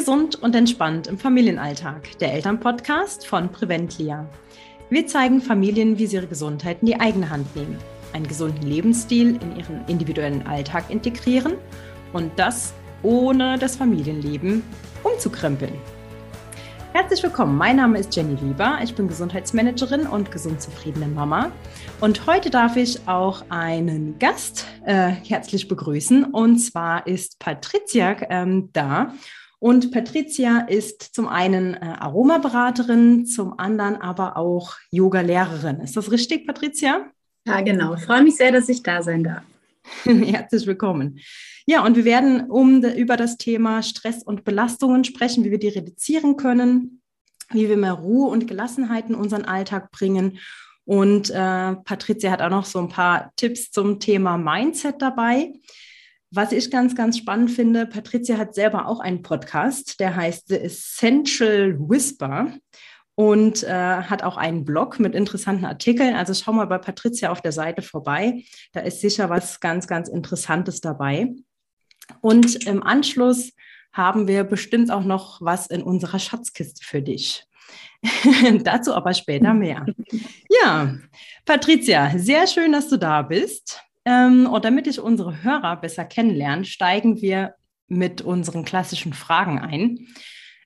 Gesund 0.00 0.36
und 0.36 0.54
entspannt 0.54 1.08
im 1.08 1.18
Familienalltag, 1.18 2.16
der 2.20 2.32
Elternpodcast 2.32 3.26
von 3.26 3.52
Preventlia. 3.52 4.26
Wir 4.88 5.06
zeigen 5.06 5.42
Familien, 5.42 5.98
wie 5.98 6.06
sie 6.06 6.16
ihre 6.16 6.26
Gesundheit 6.26 6.78
in 6.80 6.86
die 6.86 6.98
eigene 6.98 7.28
Hand 7.28 7.54
nehmen, 7.54 7.76
einen 8.14 8.26
gesunden 8.26 8.66
Lebensstil 8.66 9.38
in 9.42 9.56
ihren 9.58 9.84
individuellen 9.88 10.46
Alltag 10.46 10.84
integrieren 10.88 11.52
und 12.14 12.32
das 12.36 12.72
ohne 13.02 13.58
das 13.58 13.76
Familienleben 13.76 14.62
umzukrempeln. 15.02 15.74
Herzlich 16.94 17.22
willkommen, 17.22 17.58
mein 17.58 17.76
Name 17.76 17.98
ist 17.98 18.16
Jenny 18.16 18.38
Lieber, 18.40 18.78
ich 18.82 18.94
bin 18.94 19.06
Gesundheitsmanagerin 19.06 20.06
und 20.06 20.32
gesund 20.32 20.62
zufriedene 20.62 21.08
Mama. 21.08 21.52
Und 22.00 22.26
heute 22.26 22.48
darf 22.48 22.76
ich 22.76 23.06
auch 23.06 23.44
einen 23.50 24.18
Gast 24.18 24.64
äh, 24.86 25.08
herzlich 25.08 25.68
begrüßen 25.68 26.24
und 26.24 26.58
zwar 26.58 27.06
ist 27.06 27.38
Patricia 27.38 28.16
ähm, 28.30 28.70
da. 28.72 29.12
Und 29.60 29.92
Patricia 29.92 30.60
ist 30.60 31.14
zum 31.14 31.28
einen 31.28 31.74
äh, 31.74 31.80
Aromaberaterin, 31.80 33.26
zum 33.26 33.58
anderen 33.58 33.96
aber 33.96 34.38
auch 34.38 34.74
Yoga-Lehrerin. 34.90 35.80
Ist 35.80 35.98
das 35.98 36.10
richtig, 36.10 36.46
Patricia? 36.46 37.10
Ja, 37.46 37.60
genau. 37.60 37.94
Ich 37.94 38.04
freue 38.04 38.22
mich 38.22 38.36
sehr, 38.36 38.52
dass 38.52 38.70
ich 38.70 38.82
da 38.82 39.02
sein 39.02 39.22
darf. 39.22 39.42
Herzlich 40.04 40.66
willkommen. 40.66 41.20
Ja, 41.66 41.84
und 41.84 41.94
wir 41.94 42.06
werden 42.06 42.50
um, 42.50 42.82
über 42.82 43.18
das 43.18 43.36
Thema 43.36 43.82
Stress 43.82 44.22
und 44.22 44.44
Belastungen 44.44 45.04
sprechen, 45.04 45.44
wie 45.44 45.50
wir 45.50 45.58
die 45.58 45.68
reduzieren 45.68 46.38
können, 46.38 47.02
wie 47.50 47.68
wir 47.68 47.76
mehr 47.76 47.92
Ruhe 47.92 48.30
und 48.30 48.46
Gelassenheit 48.46 49.10
in 49.10 49.14
unseren 49.14 49.44
Alltag 49.44 49.90
bringen. 49.90 50.38
Und 50.86 51.28
äh, 51.28 51.76
Patricia 51.84 52.30
hat 52.30 52.40
auch 52.40 52.48
noch 52.48 52.64
so 52.64 52.78
ein 52.78 52.88
paar 52.88 53.30
Tipps 53.36 53.70
zum 53.70 54.00
Thema 54.00 54.38
Mindset 54.38 55.02
dabei. 55.02 55.52
Was 56.32 56.52
ich 56.52 56.70
ganz, 56.70 56.94
ganz 56.94 57.18
spannend 57.18 57.50
finde, 57.50 57.86
Patricia 57.86 58.38
hat 58.38 58.54
selber 58.54 58.86
auch 58.86 59.00
einen 59.00 59.22
Podcast, 59.22 59.98
der 59.98 60.14
heißt 60.14 60.46
The 60.48 60.60
Essential 60.60 61.76
Whisper 61.78 62.52
und 63.16 63.64
äh, 63.64 63.68
hat 63.68 64.22
auch 64.22 64.36
einen 64.36 64.64
Blog 64.64 65.00
mit 65.00 65.14
interessanten 65.14 65.64
Artikeln. 65.64 66.14
Also 66.14 66.32
schau 66.32 66.52
mal 66.52 66.66
bei 66.66 66.78
Patricia 66.78 67.30
auf 67.30 67.42
der 67.42 67.52
Seite 67.52 67.82
vorbei. 67.82 68.44
Da 68.72 68.80
ist 68.80 69.00
sicher 69.00 69.28
was 69.28 69.60
ganz, 69.60 69.88
ganz 69.88 70.08
Interessantes 70.08 70.80
dabei. 70.80 71.34
Und 72.20 72.66
im 72.66 72.82
Anschluss 72.82 73.52
haben 73.92 74.28
wir 74.28 74.44
bestimmt 74.44 74.90
auch 74.90 75.04
noch 75.04 75.40
was 75.40 75.66
in 75.66 75.82
unserer 75.82 76.18
Schatzkiste 76.18 76.84
für 76.84 77.02
dich. 77.02 77.44
Dazu 78.62 78.94
aber 78.94 79.14
später 79.14 79.54
mehr. 79.54 79.86
Ja, 80.62 80.96
Patricia, 81.44 82.18
sehr 82.18 82.46
schön, 82.48 82.72
dass 82.72 82.88
du 82.88 82.96
da 82.96 83.22
bist. 83.22 83.80
Ähm, 84.04 84.46
und 84.46 84.64
damit 84.64 84.86
ich 84.86 85.00
unsere 85.00 85.42
Hörer 85.42 85.76
besser 85.76 86.04
kennenlerne, 86.04 86.64
steigen 86.64 87.20
wir 87.20 87.54
mit 87.86 88.22
unseren 88.22 88.64
klassischen 88.64 89.12
Fragen 89.12 89.58
ein. 89.58 90.06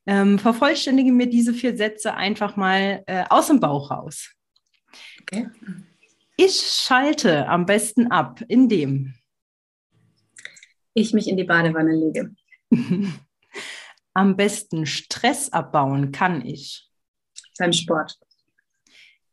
Ähm, 0.06 0.38
vervollständige 0.38 1.12
mir 1.12 1.28
diese 1.28 1.54
vier 1.54 1.76
Sätze 1.76 2.14
einfach 2.14 2.56
mal 2.56 3.02
äh, 3.06 3.24
aus 3.30 3.46
dem 3.46 3.60
Bauch 3.60 3.90
raus. 3.90 4.30
Okay. 5.22 5.48
Ich 6.36 6.60
schalte 6.60 7.48
am 7.48 7.64
besten 7.64 8.10
ab, 8.10 8.42
indem 8.48 9.14
ich 10.92 11.12
mich 11.12 11.28
in 11.28 11.36
die 11.36 11.44
Badewanne 11.44 11.94
lege. 11.96 12.34
am 14.14 14.36
besten 14.36 14.86
Stress 14.86 15.52
abbauen 15.52 16.12
kann 16.12 16.44
ich. 16.44 16.88
Beim 17.58 17.72
Sport. 17.72 18.18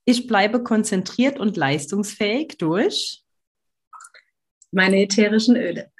Ich 0.06 0.28
bleibe 0.28 0.64
konzentriert 0.64 1.40
und 1.40 1.58
leistungsfähig 1.58 2.58
durch 2.58 3.24
meine 4.72 5.02
ätherischen 5.02 5.56
Öle. 5.56 5.92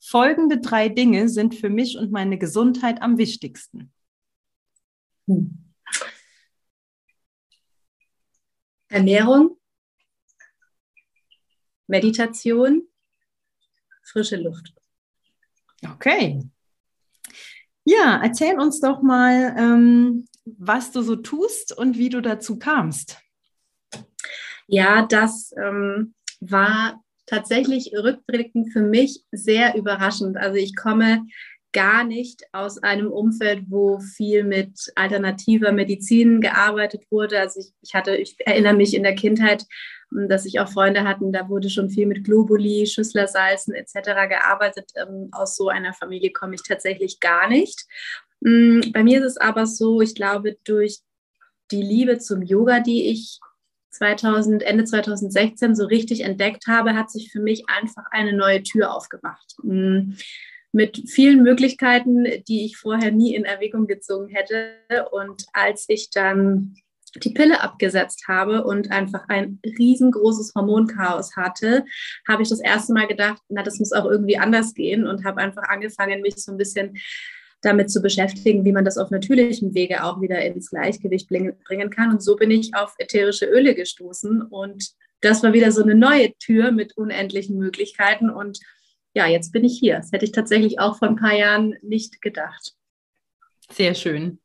Folgende 0.00 0.58
drei 0.60 0.88
Dinge 0.88 1.28
sind 1.28 1.54
für 1.54 1.68
mich 1.68 1.96
und 1.96 2.10
meine 2.10 2.38
Gesundheit 2.38 3.02
am 3.02 3.18
wichtigsten. 3.18 3.92
Hm. 5.26 5.72
Ernährung, 8.88 9.56
Meditation, 11.86 12.88
frische 14.02 14.36
Luft. 14.36 14.74
Okay. 15.84 16.42
Ja, 17.84 18.20
erzähl 18.22 18.58
uns 18.58 18.80
doch 18.80 19.02
mal, 19.02 19.54
ähm, 19.56 20.26
was 20.44 20.90
du 20.92 21.02
so 21.02 21.16
tust 21.16 21.76
und 21.76 21.98
wie 21.98 22.08
du 22.08 22.20
dazu 22.20 22.58
kamst. 22.58 23.18
Ja, 24.66 25.06
das 25.06 25.52
ähm, 25.56 26.14
war 26.40 27.02
tatsächlich 27.30 27.92
rückblickend 27.96 28.72
für 28.72 28.82
mich 28.82 29.24
sehr 29.30 29.76
überraschend. 29.76 30.36
Also 30.36 30.56
ich 30.56 30.74
komme 30.74 31.22
gar 31.72 32.02
nicht 32.02 32.42
aus 32.52 32.82
einem 32.82 33.12
Umfeld, 33.12 33.64
wo 33.68 34.00
viel 34.00 34.42
mit 34.42 34.92
alternativer 34.96 35.70
Medizin 35.70 36.40
gearbeitet 36.40 37.04
wurde. 37.10 37.38
Also 37.38 37.60
ich, 37.60 37.72
ich 37.82 37.94
hatte, 37.94 38.16
ich 38.16 38.34
erinnere 38.44 38.74
mich 38.74 38.94
in 38.94 39.04
der 39.04 39.14
Kindheit, 39.14 39.64
hm, 40.10 40.28
dass 40.28 40.46
ich 40.46 40.58
auch 40.58 40.68
Freunde 40.68 41.04
hatten, 41.04 41.32
da 41.32 41.48
wurde 41.48 41.70
schon 41.70 41.88
viel 41.88 42.06
mit 42.06 42.24
Globuli, 42.24 42.86
Schüsslersalzen 42.86 43.74
etc. 43.74 43.92
gearbeitet. 44.28 44.90
Ähm, 44.96 45.28
aus 45.30 45.54
so 45.54 45.68
einer 45.68 45.92
Familie 45.92 46.32
komme 46.32 46.56
ich 46.56 46.64
tatsächlich 46.64 47.20
gar 47.20 47.48
nicht. 47.48 47.86
Hm, 48.44 48.90
bei 48.92 49.04
mir 49.04 49.20
ist 49.20 49.26
es 49.26 49.36
aber 49.36 49.66
so, 49.66 50.00
ich 50.00 50.16
glaube, 50.16 50.58
durch 50.64 50.98
die 51.70 51.82
Liebe 51.82 52.18
zum 52.18 52.42
Yoga, 52.42 52.80
die 52.80 53.10
ich 53.10 53.38
2000, 53.90 54.62
Ende 54.62 54.84
2016 54.84 55.74
so 55.74 55.86
richtig 55.86 56.20
entdeckt 56.22 56.66
habe, 56.66 56.94
hat 56.94 57.10
sich 57.10 57.30
für 57.30 57.40
mich 57.40 57.64
einfach 57.68 58.04
eine 58.10 58.32
neue 58.32 58.62
Tür 58.62 58.94
aufgemacht. 58.94 59.54
Mm, 59.62 60.12
mit 60.72 61.02
vielen 61.08 61.42
Möglichkeiten, 61.42 62.24
die 62.46 62.64
ich 62.64 62.76
vorher 62.76 63.10
nie 63.10 63.34
in 63.34 63.44
Erwägung 63.44 63.86
gezogen 63.86 64.28
hätte. 64.28 64.76
Und 65.10 65.44
als 65.52 65.86
ich 65.88 66.10
dann 66.10 66.76
die 67.16 67.30
Pille 67.30 67.60
abgesetzt 67.60 68.24
habe 68.28 68.64
und 68.64 68.92
einfach 68.92 69.24
ein 69.28 69.58
riesengroßes 69.64 70.52
Hormonchaos 70.54 71.34
hatte, 71.36 71.84
habe 72.28 72.42
ich 72.42 72.48
das 72.48 72.60
erste 72.60 72.92
Mal 72.92 73.08
gedacht, 73.08 73.42
na, 73.48 73.62
das 73.62 73.80
muss 73.80 73.92
auch 73.92 74.04
irgendwie 74.04 74.38
anders 74.38 74.74
gehen 74.74 75.06
und 75.06 75.24
habe 75.24 75.40
einfach 75.40 75.64
angefangen, 75.64 76.20
mich 76.20 76.36
so 76.36 76.52
ein 76.52 76.58
bisschen 76.58 76.96
damit 77.62 77.90
zu 77.90 78.00
beschäftigen, 78.00 78.64
wie 78.64 78.72
man 78.72 78.84
das 78.84 78.98
auf 78.98 79.10
natürlichem 79.10 79.74
Wege 79.74 80.04
auch 80.04 80.20
wieder 80.20 80.40
ins 80.42 80.70
Gleichgewicht 80.70 81.28
bringen 81.28 81.90
kann. 81.90 82.10
Und 82.10 82.22
so 82.22 82.36
bin 82.36 82.50
ich 82.50 82.74
auf 82.74 82.94
ätherische 82.98 83.46
Öle 83.46 83.74
gestoßen. 83.74 84.42
Und 84.42 84.90
das 85.20 85.42
war 85.42 85.52
wieder 85.52 85.70
so 85.72 85.82
eine 85.82 85.94
neue 85.94 86.32
Tür 86.38 86.72
mit 86.72 86.96
unendlichen 86.96 87.58
Möglichkeiten. 87.58 88.30
Und 88.30 88.60
ja, 89.14 89.26
jetzt 89.26 89.52
bin 89.52 89.64
ich 89.64 89.78
hier. 89.78 89.96
Das 89.96 90.12
hätte 90.12 90.24
ich 90.24 90.32
tatsächlich 90.32 90.78
auch 90.78 90.98
vor 90.98 91.08
ein 91.08 91.16
paar 91.16 91.34
Jahren 91.34 91.74
nicht 91.82 92.22
gedacht. 92.22 92.74
Sehr 93.70 93.94
schön. 93.94 94.40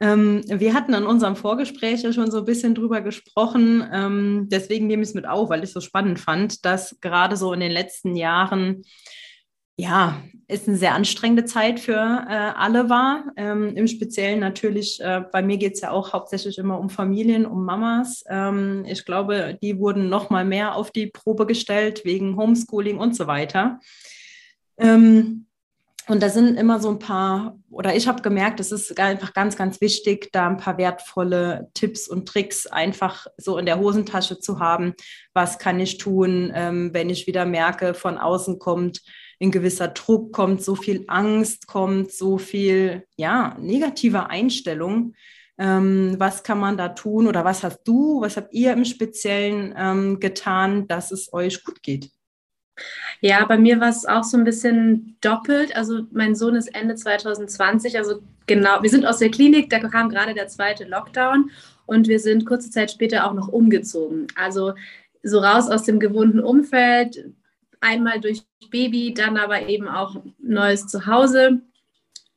Ähm, 0.00 0.42
wir 0.46 0.74
hatten 0.74 0.92
in 0.92 1.04
unserem 1.04 1.36
Vorgespräch 1.36 2.02
ja 2.02 2.12
schon 2.12 2.30
so 2.30 2.38
ein 2.38 2.44
bisschen 2.44 2.74
drüber 2.74 3.00
gesprochen. 3.00 3.88
Ähm, 3.92 4.48
deswegen 4.50 4.86
nehme 4.86 5.02
ich 5.02 5.10
es 5.10 5.14
mit 5.14 5.26
auf, 5.26 5.48
weil 5.48 5.60
ich 5.60 5.70
es 5.70 5.72
so 5.72 5.80
spannend 5.80 6.18
fand, 6.18 6.64
dass 6.64 6.98
gerade 7.00 7.36
so 7.36 7.52
in 7.52 7.60
den 7.60 7.72
letzten 7.72 8.16
Jahren 8.16 8.82
ja, 9.76 10.22
ist 10.48 10.68
eine 10.68 10.76
sehr 10.76 10.94
anstrengende 10.94 11.44
Zeit 11.44 11.80
für 11.80 11.92
äh, 11.94 12.34
alle 12.56 12.90
war. 12.90 13.24
Ähm, 13.36 13.74
Im 13.76 13.86
Speziellen 13.86 14.40
natürlich, 14.40 15.00
äh, 15.00 15.22
bei 15.32 15.42
mir 15.42 15.56
geht 15.56 15.74
es 15.74 15.80
ja 15.80 15.90
auch 15.90 16.12
hauptsächlich 16.12 16.58
immer 16.58 16.78
um 16.78 16.90
Familien, 16.90 17.46
um 17.46 17.64
Mamas. 17.64 18.24
Ähm, 18.28 18.84
ich 18.86 19.04
glaube, 19.04 19.58
die 19.62 19.78
wurden 19.78 20.08
noch 20.08 20.30
mal 20.30 20.44
mehr 20.44 20.74
auf 20.74 20.90
die 20.90 21.06
Probe 21.06 21.46
gestellt 21.46 22.04
wegen 22.04 22.36
Homeschooling 22.36 22.98
und 22.98 23.16
so 23.16 23.26
weiter. 23.26 23.80
Ähm, 24.76 25.46
und 26.06 26.22
da 26.22 26.28
sind 26.28 26.58
immer 26.58 26.80
so 26.80 26.90
ein 26.90 26.98
paar, 26.98 27.58
oder 27.70 27.96
ich 27.96 28.06
habe 28.06 28.20
gemerkt, 28.20 28.60
es 28.60 28.72
ist 28.72 29.00
einfach 29.00 29.32
ganz, 29.32 29.56
ganz 29.56 29.80
wichtig, 29.80 30.28
da 30.32 30.46
ein 30.46 30.58
paar 30.58 30.76
wertvolle 30.76 31.70
Tipps 31.72 32.08
und 32.08 32.28
Tricks 32.28 32.66
einfach 32.66 33.26
so 33.38 33.56
in 33.56 33.64
der 33.64 33.78
Hosentasche 33.78 34.38
zu 34.38 34.60
haben. 34.60 34.92
Was 35.32 35.58
kann 35.58 35.80
ich 35.80 35.96
tun, 35.96 36.52
ähm, 36.54 36.90
wenn 36.92 37.08
ich 37.08 37.26
wieder 37.26 37.46
merke, 37.46 37.94
von 37.94 38.18
außen 38.18 38.58
kommt 38.58 39.00
ein 39.46 39.50
gewisser 39.50 39.88
Druck 39.88 40.32
kommt, 40.32 40.62
so 40.62 40.74
viel 40.74 41.04
Angst 41.08 41.66
kommt, 41.66 42.12
so 42.12 42.38
viel 42.38 43.04
ja, 43.16 43.56
negative 43.60 44.28
Einstellung. 44.28 45.14
Ähm, 45.56 46.16
was 46.18 46.42
kann 46.42 46.58
man 46.58 46.76
da 46.76 46.88
tun 46.88 47.28
oder 47.28 47.44
was 47.44 47.62
hast 47.62 47.84
du, 47.84 48.20
was 48.20 48.36
habt 48.36 48.52
ihr 48.52 48.72
im 48.72 48.84
Speziellen 48.84 49.72
ähm, 49.76 50.18
getan, 50.18 50.88
dass 50.88 51.12
es 51.12 51.32
euch 51.32 51.62
gut 51.62 51.82
geht? 51.82 52.10
Ja, 53.20 53.44
bei 53.46 53.56
mir 53.56 53.78
war 53.80 53.88
es 53.88 54.04
auch 54.04 54.24
so 54.24 54.36
ein 54.36 54.44
bisschen 54.44 55.16
doppelt. 55.20 55.76
Also 55.76 56.02
mein 56.10 56.34
Sohn 56.34 56.56
ist 56.56 56.74
Ende 56.74 56.96
2020, 56.96 57.96
also 57.98 58.22
genau, 58.46 58.82
wir 58.82 58.90
sind 58.90 59.06
aus 59.06 59.18
der 59.18 59.30
Klinik, 59.30 59.70
da 59.70 59.78
kam 59.78 60.08
gerade 60.08 60.34
der 60.34 60.48
zweite 60.48 60.84
Lockdown 60.84 61.50
und 61.86 62.08
wir 62.08 62.18
sind 62.18 62.46
kurze 62.46 62.70
Zeit 62.70 62.90
später 62.90 63.26
auch 63.26 63.34
noch 63.34 63.48
umgezogen. 63.48 64.26
Also 64.34 64.74
so 65.22 65.38
raus 65.38 65.70
aus 65.70 65.84
dem 65.84 66.00
gewohnten 66.00 66.40
Umfeld, 66.40 67.32
einmal 67.84 68.20
durch 68.20 68.42
Baby, 68.70 69.14
dann 69.14 69.36
aber 69.36 69.68
eben 69.68 69.88
auch 69.88 70.16
neues 70.38 70.86
Zuhause. 70.86 71.60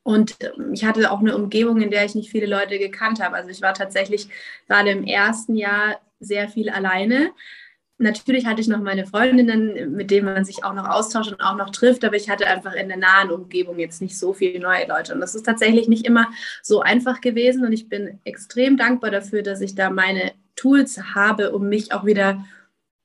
Und 0.02 0.36
ähm, 0.40 0.72
ich 0.72 0.84
hatte 0.84 1.10
auch 1.10 1.20
eine 1.20 1.36
Umgebung, 1.36 1.80
in 1.80 1.90
der 1.90 2.04
ich 2.04 2.14
nicht 2.14 2.30
viele 2.30 2.46
Leute 2.46 2.78
gekannt 2.78 3.20
habe. 3.20 3.36
Also 3.36 3.50
ich 3.50 3.60
war 3.60 3.74
tatsächlich 3.74 4.28
gerade 4.66 4.90
im 4.90 5.04
ersten 5.04 5.54
Jahr 5.54 6.00
sehr 6.20 6.48
viel 6.48 6.70
alleine. 6.70 7.32
natürlich 7.98 8.46
hatte 8.46 8.60
ich 8.60 8.68
noch 8.68 8.80
meine 8.80 9.06
Freundinnen, 9.06 9.92
mit 9.94 10.10
denen 10.10 10.26
man 10.26 10.44
sich 10.44 10.64
auch 10.64 10.72
noch 10.72 10.88
austauscht 10.88 11.32
und 11.32 11.40
auch 11.40 11.56
noch 11.56 11.70
trifft, 11.70 12.04
aber 12.04 12.16
ich 12.16 12.30
hatte 12.30 12.46
einfach 12.46 12.74
in 12.74 12.88
der 12.88 12.96
nahen 12.96 13.30
Umgebung 13.30 13.78
jetzt 13.78 14.00
nicht 14.00 14.16
so 14.16 14.32
viele 14.32 14.60
neue 14.60 14.86
Leute. 14.86 15.14
Und 15.14 15.20
das 15.20 15.34
ist 15.34 15.44
tatsächlich 15.44 15.88
nicht 15.88 16.06
immer 16.06 16.28
so 16.62 16.80
einfach 16.80 17.20
gewesen. 17.20 17.64
Und 17.64 17.72
ich 17.72 17.88
bin 17.88 18.20
extrem 18.24 18.76
dankbar 18.76 19.10
dafür, 19.10 19.42
dass 19.42 19.60
ich 19.60 19.74
da 19.74 19.90
meine 19.90 20.32
Tools 20.56 21.00
habe, 21.14 21.52
um 21.52 21.68
mich 21.68 21.92
auch 21.92 22.04
wieder 22.06 22.44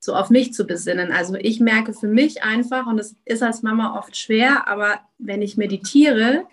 so 0.03 0.15
auf 0.15 0.29
mich 0.29 0.53
zu 0.53 0.65
besinnen. 0.65 1.13
Also 1.13 1.35
ich 1.35 1.61
merke 1.61 1.93
für 1.93 2.09
mich 2.09 2.43
einfach, 2.43 2.87
und 2.87 2.97
das 2.97 3.15
ist 3.23 3.41
als 3.41 3.61
Mama 3.61 3.97
oft 3.97 4.17
schwer, 4.17 4.67
aber 4.67 4.99
wenn 5.17 5.41
ich 5.41 5.55
meditiere, 5.55 6.43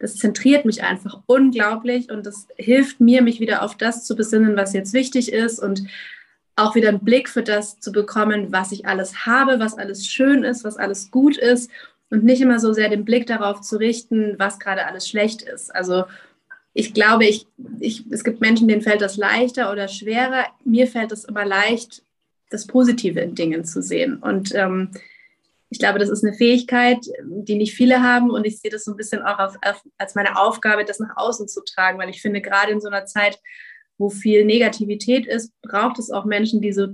das 0.00 0.16
zentriert 0.16 0.64
mich 0.64 0.82
einfach 0.82 1.20
unglaublich 1.26 2.10
und 2.10 2.26
das 2.26 2.48
hilft 2.56 3.00
mir, 3.00 3.22
mich 3.22 3.38
wieder 3.38 3.62
auf 3.62 3.76
das 3.76 4.04
zu 4.04 4.16
besinnen, 4.16 4.56
was 4.56 4.72
jetzt 4.72 4.94
wichtig 4.94 5.32
ist 5.32 5.60
und 5.60 5.84
auch 6.56 6.74
wieder 6.74 6.88
einen 6.88 7.04
Blick 7.04 7.28
für 7.28 7.44
das 7.44 7.78
zu 7.78 7.92
bekommen, 7.92 8.50
was 8.50 8.72
ich 8.72 8.84
alles 8.84 9.26
habe, 9.26 9.60
was 9.60 9.78
alles 9.78 10.04
schön 10.04 10.42
ist, 10.42 10.64
was 10.64 10.76
alles 10.76 11.12
gut 11.12 11.36
ist 11.36 11.70
und 12.10 12.24
nicht 12.24 12.40
immer 12.40 12.58
so 12.58 12.72
sehr 12.72 12.88
den 12.88 13.04
Blick 13.04 13.28
darauf 13.28 13.60
zu 13.60 13.76
richten, 13.76 14.34
was 14.40 14.58
gerade 14.58 14.86
alles 14.86 15.08
schlecht 15.08 15.42
ist. 15.42 15.72
Also 15.72 16.06
ich 16.74 16.94
glaube, 16.94 17.26
ich, 17.26 17.46
ich, 17.78 18.06
es 18.10 18.24
gibt 18.24 18.40
Menschen, 18.40 18.66
denen 18.66 18.82
fällt 18.82 19.02
das 19.02 19.16
leichter 19.16 19.70
oder 19.70 19.86
schwerer. 19.86 20.46
Mir 20.64 20.88
fällt 20.88 21.12
es 21.12 21.24
immer 21.24 21.44
leicht, 21.44 22.02
das 22.52 22.66
Positive 22.66 23.20
in 23.20 23.34
Dingen 23.34 23.64
zu 23.64 23.82
sehen. 23.82 24.18
Und 24.18 24.54
ähm, 24.54 24.90
ich 25.72 25.78
glaube, 25.78 25.98
das 25.98 26.10
ist 26.10 26.22
eine 26.22 26.34
Fähigkeit, 26.34 26.98
die 27.24 27.54
nicht 27.54 27.74
viele 27.74 28.02
haben. 28.02 28.30
Und 28.30 28.44
ich 28.44 28.60
sehe 28.60 28.70
das 28.70 28.84
so 28.84 28.90
ein 28.90 28.96
bisschen 28.96 29.22
auch 29.22 29.38
auf, 29.38 29.56
auf, 29.62 29.82
als 29.96 30.14
meine 30.14 30.38
Aufgabe, 30.38 30.84
das 30.84 31.00
nach 31.00 31.16
außen 31.16 31.48
zu 31.48 31.62
tragen, 31.64 31.98
weil 31.98 32.10
ich 32.10 32.20
finde, 32.20 32.42
gerade 32.42 32.72
in 32.72 32.80
so 32.80 32.88
einer 32.88 33.06
Zeit, 33.06 33.40
wo 33.96 34.10
viel 34.10 34.44
Negativität 34.44 35.26
ist, 35.26 35.52
braucht 35.62 35.98
es 35.98 36.10
auch 36.10 36.26
Menschen, 36.26 36.60
die 36.60 36.72
so 36.72 36.88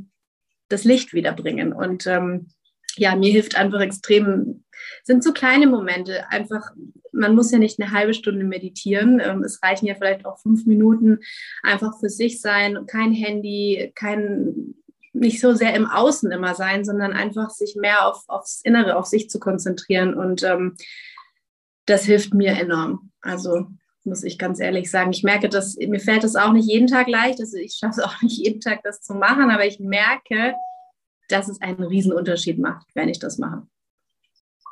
das 0.68 0.84
Licht 0.84 1.12
wiederbringen. 1.12 1.72
Und 1.72 2.06
ähm, 2.06 2.50
ja, 2.96 3.16
mir 3.16 3.32
hilft 3.32 3.56
einfach 3.56 3.80
extrem, 3.80 4.64
sind 5.02 5.24
so 5.24 5.32
kleine 5.32 5.66
Momente. 5.66 6.30
Einfach, 6.30 6.70
man 7.12 7.34
muss 7.34 7.50
ja 7.50 7.58
nicht 7.58 7.80
eine 7.80 7.92
halbe 7.92 8.14
Stunde 8.14 8.44
meditieren. 8.44 9.20
Ähm, 9.20 9.42
es 9.42 9.62
reichen 9.62 9.86
ja 9.86 9.94
vielleicht 9.94 10.24
auch 10.24 10.38
fünf 10.38 10.66
Minuten 10.66 11.18
einfach 11.62 11.98
für 11.98 12.10
sich 12.10 12.40
sein, 12.40 12.86
kein 12.86 13.12
Handy, 13.12 13.92
kein 13.94 14.57
nicht 15.20 15.40
so 15.40 15.54
sehr 15.54 15.74
im 15.74 15.86
Außen 15.86 16.30
immer 16.30 16.54
sein, 16.54 16.84
sondern 16.84 17.12
einfach 17.12 17.50
sich 17.50 17.76
mehr 17.76 18.06
auf, 18.06 18.24
aufs 18.28 18.60
Innere, 18.62 18.96
auf 18.96 19.06
sich 19.06 19.30
zu 19.30 19.38
konzentrieren. 19.38 20.14
Und 20.14 20.42
ähm, 20.42 20.76
das 21.86 22.04
hilft 22.04 22.34
mir 22.34 22.52
enorm. 22.52 23.10
Also 23.20 23.66
muss 24.04 24.24
ich 24.24 24.38
ganz 24.38 24.58
ehrlich 24.58 24.90
sagen. 24.90 25.10
Ich 25.10 25.22
merke, 25.22 25.48
dass 25.48 25.76
mir 25.76 26.00
fällt 26.00 26.24
es 26.24 26.36
auch 26.36 26.52
nicht 26.52 26.68
jeden 26.68 26.86
Tag 26.86 27.08
leicht. 27.08 27.40
Also 27.40 27.56
ich 27.58 27.74
schaffe 27.74 28.00
es 28.00 28.06
auch 28.06 28.22
nicht 28.22 28.38
jeden 28.38 28.60
Tag, 28.60 28.82
das 28.82 29.00
zu 29.00 29.14
machen, 29.14 29.50
aber 29.50 29.66
ich 29.66 29.78
merke, 29.80 30.54
dass 31.28 31.48
es 31.48 31.60
einen 31.60 31.82
Riesenunterschied 31.82 32.58
macht, 32.58 32.86
wenn 32.94 33.08
ich 33.08 33.18
das 33.18 33.38
mache. 33.38 33.66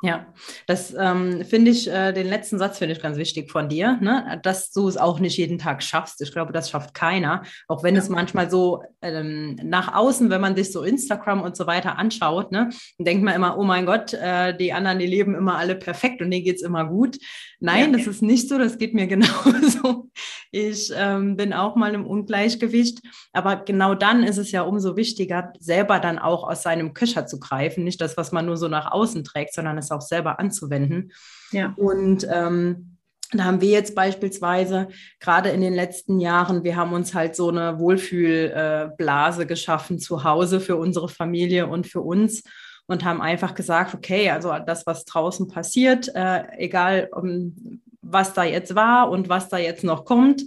Ja, 0.03 0.27
das 0.67 0.93
ähm, 0.97 1.43
finde 1.43 1.71
ich, 1.71 1.89
äh, 1.89 2.13
den 2.13 2.27
letzten 2.27 2.59
Satz 2.59 2.77
finde 2.77 2.93
ich 2.93 3.01
ganz 3.01 3.17
wichtig 3.17 3.51
von 3.51 3.67
dir, 3.67 3.97
ne? 3.99 4.39
dass 4.43 4.71
du 4.71 4.87
es 4.87 4.95
auch 4.95 5.19
nicht 5.19 5.37
jeden 5.37 5.57
Tag 5.57 5.81
schaffst. 5.81 6.21
Ich 6.21 6.31
glaube, 6.31 6.53
das 6.53 6.69
schafft 6.69 6.93
keiner, 6.93 7.41
auch 7.67 7.81
wenn 7.81 7.95
ja. 7.95 8.01
es 8.01 8.09
manchmal 8.09 8.51
so 8.51 8.83
ähm, 9.01 9.55
nach 9.63 9.95
außen, 9.95 10.29
wenn 10.29 10.39
man 10.39 10.55
sich 10.55 10.71
so 10.71 10.83
Instagram 10.83 11.41
und 11.41 11.57
so 11.57 11.65
weiter 11.65 11.97
anschaut, 11.97 12.51
ne, 12.51 12.69
denkt 12.99 13.23
man 13.23 13.33
immer, 13.33 13.57
oh 13.57 13.63
mein 13.63 13.87
Gott, 13.87 14.13
äh, 14.13 14.55
die 14.55 14.71
anderen, 14.71 14.99
die 14.99 15.07
leben 15.07 15.33
immer 15.33 15.57
alle 15.57 15.75
perfekt 15.75 16.21
und 16.21 16.29
denen 16.29 16.43
geht 16.43 16.57
es 16.57 16.61
immer 16.61 16.85
gut. 16.85 17.17
Nein, 17.59 17.91
ja. 17.91 17.97
das 17.97 18.05
ist 18.05 18.21
nicht 18.21 18.49
so, 18.49 18.59
das 18.59 18.77
geht 18.77 18.93
mir 18.93 19.07
genauso. 19.07 20.11
Ich 20.51 20.91
ähm, 20.95 21.37
bin 21.37 21.53
auch 21.53 21.75
mal 21.75 21.95
im 21.95 22.05
Ungleichgewicht, 22.05 22.99
aber 23.33 23.57
genau 23.57 23.95
dann 23.95 24.21
ist 24.21 24.37
es 24.37 24.51
ja 24.51 24.61
umso 24.61 24.95
wichtiger, 24.95 25.53
selber 25.59 25.99
dann 25.99 26.19
auch 26.19 26.47
aus 26.47 26.61
seinem 26.61 26.93
Köcher 26.93 27.25
zu 27.25 27.39
greifen, 27.39 27.83
nicht 27.83 27.99
das, 27.99 28.15
was 28.15 28.31
man 28.31 28.45
nur 28.45 28.57
so 28.57 28.67
nach 28.67 28.91
außen 28.91 29.23
trägt, 29.23 29.55
sondern 29.55 29.77
es 29.77 29.86
es 29.87 29.91
auch 29.91 30.01
selber 30.01 30.39
anzuwenden. 30.39 31.11
Ja. 31.51 31.73
Und 31.77 32.27
ähm, 32.31 32.97
da 33.31 33.43
haben 33.43 33.61
wir 33.61 33.69
jetzt 33.69 33.93
beispielsweise 33.93 34.87
gerade 35.19 35.49
in 35.49 35.61
den 35.61 35.73
letzten 35.73 36.19
Jahren, 36.19 36.63
wir 36.63 36.77
haben 36.77 36.93
uns 36.93 37.13
halt 37.13 37.35
so 37.35 37.49
eine 37.49 37.77
Wohlfühlblase 37.79 39.43
äh, 39.43 39.45
geschaffen 39.45 39.99
zu 39.99 40.23
Hause 40.23 40.61
für 40.61 40.77
unsere 40.77 41.09
Familie 41.09 41.67
und 41.67 41.87
für 41.87 42.01
uns 42.01 42.43
und 42.87 43.03
haben 43.03 43.21
einfach 43.21 43.53
gesagt, 43.53 43.93
okay, 43.93 44.29
also 44.29 44.53
das, 44.65 44.85
was 44.85 45.03
draußen 45.03 45.49
passiert, 45.49 46.09
äh, 46.15 46.43
egal 46.57 47.09
um, 47.11 47.81
was 48.01 48.33
da 48.33 48.45
jetzt 48.45 48.75
war 48.75 49.09
und 49.09 49.27
was 49.27 49.49
da 49.49 49.57
jetzt 49.57 49.83
noch 49.83 50.05
kommt, 50.05 50.43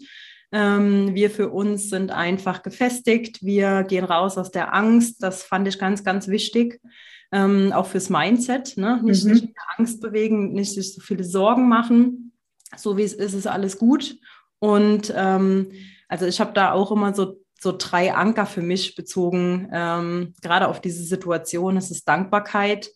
ähm, 0.53 1.15
wir 1.15 1.31
für 1.31 1.51
uns 1.51 1.91
sind 1.91 2.11
einfach 2.11 2.63
gefestigt. 2.63 3.45
Wir 3.45 3.85
gehen 3.85 4.05
raus 4.05 4.39
aus 4.39 4.51
der 4.51 4.75
Angst. 4.75 5.23
Das 5.23 5.43
fand 5.43 5.69
ich 5.69 5.79
ganz, 5.79 6.03
ganz 6.03 6.29
wichtig 6.29 6.81
ähm, 7.33 7.73
auch 7.73 7.87
fürs 7.87 8.11
Mindset, 8.11 8.77
ne? 8.77 9.01
nicht, 9.03 9.25
mhm. 9.25 9.33
nicht 9.33 9.45
in 9.45 9.55
Angst 9.77 10.01
bewegen, 10.01 10.53
nicht 10.53 10.75
sich 10.75 10.95
so 10.95 11.01
viele 11.01 11.25
Sorgen 11.25 11.69
machen. 11.69 12.33
So 12.77 12.97
wie 12.97 13.03
es 13.03 13.15
ist, 13.15 13.35
ist 13.35 13.47
alles 13.47 13.79
gut. 13.79 14.17
Und 14.59 15.13
ähm, 15.17 15.73
also 16.09 16.27
ich 16.27 16.41
habe 16.41 16.53
da 16.53 16.73
auch 16.73 16.91
immer 16.93 17.15
so, 17.15 17.41
so 17.59 17.75
drei 17.77 18.15
Anker 18.15 18.47
für 18.47 18.63
mich 18.63 18.95
bezogen, 18.95 19.69
ähm, 19.73 20.35
gerade 20.43 20.69
auf 20.69 20.81
diese 20.81 21.05
Situation. 21.05 21.77
Es 21.77 21.91
ist 21.91 22.09
Dankbarkeit, 22.09 22.91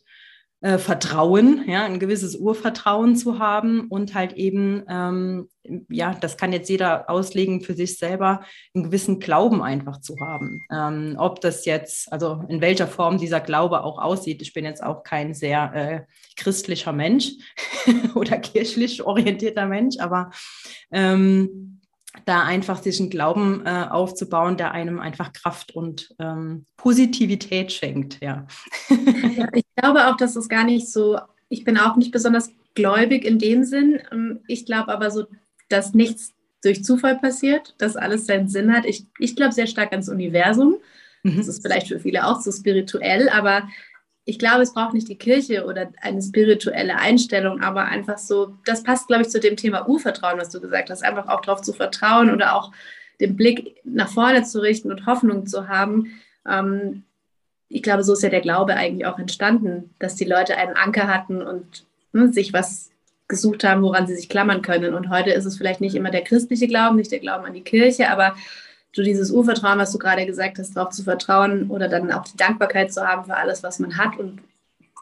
äh, 0.65 0.79
Vertrauen, 0.79 1.63
ja, 1.69 1.85
ein 1.85 1.99
gewisses 1.99 2.37
Urvertrauen 2.37 3.17
zu 3.17 3.39
haben 3.39 3.87
und 3.91 4.15
halt 4.15 4.33
eben, 4.33 4.83
ähm, 4.89 5.51
ja, 5.91 6.15
das 6.15 6.39
kann 6.39 6.55
jetzt 6.55 6.71
jeder 6.71 7.11
auslegen 7.11 7.61
für 7.61 7.75
sich 7.75 7.99
selber, 7.99 8.41
einen 8.73 8.85
gewissen 8.85 9.21
Glauben 9.21 9.63
einfach 9.63 10.01
zu 10.01 10.17
haben. 10.21 10.65
Ähm, 10.73 11.17
ob 11.19 11.43
das 11.43 11.67
jetzt, 11.67 12.11
also 12.11 12.43
in 12.49 12.63
welcher 12.63 12.87
Form 12.87 13.19
dieser 13.19 13.41
Glaube 13.41 13.85
auch 13.85 13.99
aussieht. 13.99 14.41
Ich 14.41 14.55
bin 14.55 14.65
jetzt 14.65 14.83
auch 14.83 15.03
kein 15.03 15.35
sehr 15.35 15.75
äh, 15.75 16.01
christlicher 16.35 16.95
Mensch 16.95 17.33
oder 18.15 18.39
kirchlich 18.39 19.03
orientierter 19.03 19.67
Mensch, 19.67 19.99
aber 19.99 20.31
ähm, 20.91 21.74
da 22.25 22.45
einfach 22.45 22.83
sich 22.83 23.01
einen 23.01 23.11
Glauben 23.11 23.63
äh, 23.67 23.87
aufzubauen, 23.91 24.57
der 24.57 24.73
einem 24.73 25.01
einfach 25.01 25.33
Kraft 25.33 25.75
und 25.75 26.15
ähm, 26.19 26.67
Positivität 26.77 27.73
schenkt, 27.73 28.23
ja. 28.23 28.47
ja. 29.37 29.49
Ich 29.53 29.65
glaube 29.77 30.09
auch, 30.09 30.17
dass 30.17 30.37
es 30.37 30.49
gar 30.49 30.65
nicht 30.65 30.89
so, 30.89 31.19
ich 31.49 31.65
bin 31.65 31.77
auch 31.77 31.97
nicht 31.97 32.13
besonders 32.13 32.51
gläubig 32.75 33.25
in 33.25 33.39
dem 33.39 33.65
Sinn. 33.65 34.01
Ähm, 34.13 34.41
ich 34.47 34.67
glaube 34.67 34.93
aber 34.93 35.11
so, 35.11 35.27
dass 35.69 35.95
nichts 35.95 36.33
durch 36.63 36.85
Zufall 36.85 37.19
passiert, 37.19 37.75
dass 37.79 37.97
alles 37.97 38.27
seinen 38.27 38.49
Sinn 38.49 38.73
hat. 38.73 38.87
Ich, 38.87 39.07
ich 39.19 39.37
glaube 39.37 39.53
sehr 39.53 39.67
stark 39.67 39.93
ans 39.93 40.09
Universum. 40.09 40.77
Mhm. 41.23 41.37
Das 41.37 41.49
ist 41.49 41.63
vielleicht 41.63 41.89
für 41.89 42.01
viele 42.01 42.27
auch 42.27 42.41
so 42.41 42.53
spirituell, 42.53 43.29
aber 43.29 43.69
ich 44.25 44.39
glaube, 44.39 44.63
es 44.63 44.73
braucht 44.73 44.95
nicht 44.95 45.09
die 45.09 45.19
Kirche 45.19 45.67
oder 45.67 45.91
eine 46.01 46.23
spirituelle 46.23 46.97
Einstellung, 46.97 47.61
aber 47.61 47.85
einfach 47.85 48.17
so, 48.17 48.57
das 48.65 48.83
passt, 48.83 49.07
glaube 49.07 49.23
ich, 49.23 49.29
zu 49.29 49.39
dem 49.39 49.57
Thema 49.57 49.87
Urvertrauen, 49.87 50.39
was 50.39 50.49
du 50.49 50.61
gesagt 50.61 50.89
hast, 50.91 51.05
einfach 51.05 51.29
auch 51.29 51.43
darauf 51.43 51.61
zu 51.61 51.73
vertrauen 51.73 52.31
oder 52.31 52.55
auch 52.57 52.73
den 53.21 53.37
Blick 53.37 53.77
nach 53.85 54.09
vorne 54.09 54.43
zu 54.45 54.61
richten 54.61 54.91
und 54.91 55.07
Hoffnung 55.07 55.47
zu 55.47 55.69
haben. 55.69 56.19
Ähm, 56.49 57.05
ich 57.69 57.83
glaube, 57.83 58.03
so 58.03 58.15
ist 58.15 58.23
ja 58.23 58.31
der 58.31 58.41
Glaube 58.41 58.75
eigentlich 58.77 59.07
auch 59.07 59.19
entstanden, 59.19 59.95
dass 59.99 60.15
die 60.15 60.25
Leute 60.25 60.57
einen 60.57 60.77
Anker 60.77 61.07
hatten 61.07 61.43
und 61.43 61.85
ne, 62.13 62.33
sich 62.33 62.53
was 62.53 62.91
gesucht 63.29 63.65
haben, 63.65 63.83
woran 63.83 64.07
sie 64.07 64.17
sich 64.17 64.29
klammern 64.29 64.63
können. 64.63 64.95
Und 64.95 65.11
heute 65.11 65.31
ist 65.31 65.45
es 65.45 65.57
vielleicht 65.57 65.81
nicht 65.81 65.95
immer 65.95 66.11
der 66.11 66.23
christliche 66.23 66.69
Glauben, 66.69 66.97
nicht 66.97 67.13
der 67.13 67.21
Glauben 67.21 67.45
an 67.45 67.55
die 67.55 67.63
Kirche, 67.63 68.11
aber 68.11 68.37
so 68.95 69.03
dieses 69.03 69.31
Urvertrauen, 69.31 69.79
was 69.79 69.93
du 69.93 69.99
gerade 69.99 70.25
gesagt 70.25 70.59
hast, 70.59 70.77
darauf 70.77 70.93
zu 70.93 71.03
vertrauen 71.03 71.69
oder 71.69 71.89
dann 71.89 72.13
auch 72.13 72.25
die 72.25 72.37
Dankbarkeit 72.37 72.93
zu 72.93 73.07
haben 73.07 73.25
für 73.25 73.37
alles, 73.37 73.63
was 73.63 73.81
man 73.81 73.99
hat 73.99 74.17
und 74.19 74.41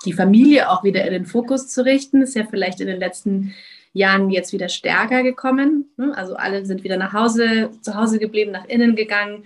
die 0.04 0.14
Familie 0.14 0.70
auch 0.70 0.82
wieder 0.82 1.04
in 1.04 1.12
den 1.12 1.26
Fokus 1.26 1.68
zu 1.68 1.84
richten, 1.84 2.22
ist 2.22 2.34
ja 2.34 2.44
vielleicht 2.48 2.80
in 2.80 2.86
den 2.86 2.98
letzten 2.98 3.54
Jahren 3.92 4.30
jetzt 4.30 4.52
wieder 4.52 4.68
stärker 4.68 5.22
gekommen. 5.22 5.90
Ne? 5.96 6.12
Also 6.16 6.34
alle 6.34 6.64
sind 6.64 6.82
wieder 6.82 6.96
nach 6.96 7.12
Hause, 7.12 7.70
zu 7.82 7.94
Hause 7.94 8.18
geblieben, 8.18 8.50
nach 8.50 8.64
innen 8.64 8.96
gegangen, 8.96 9.44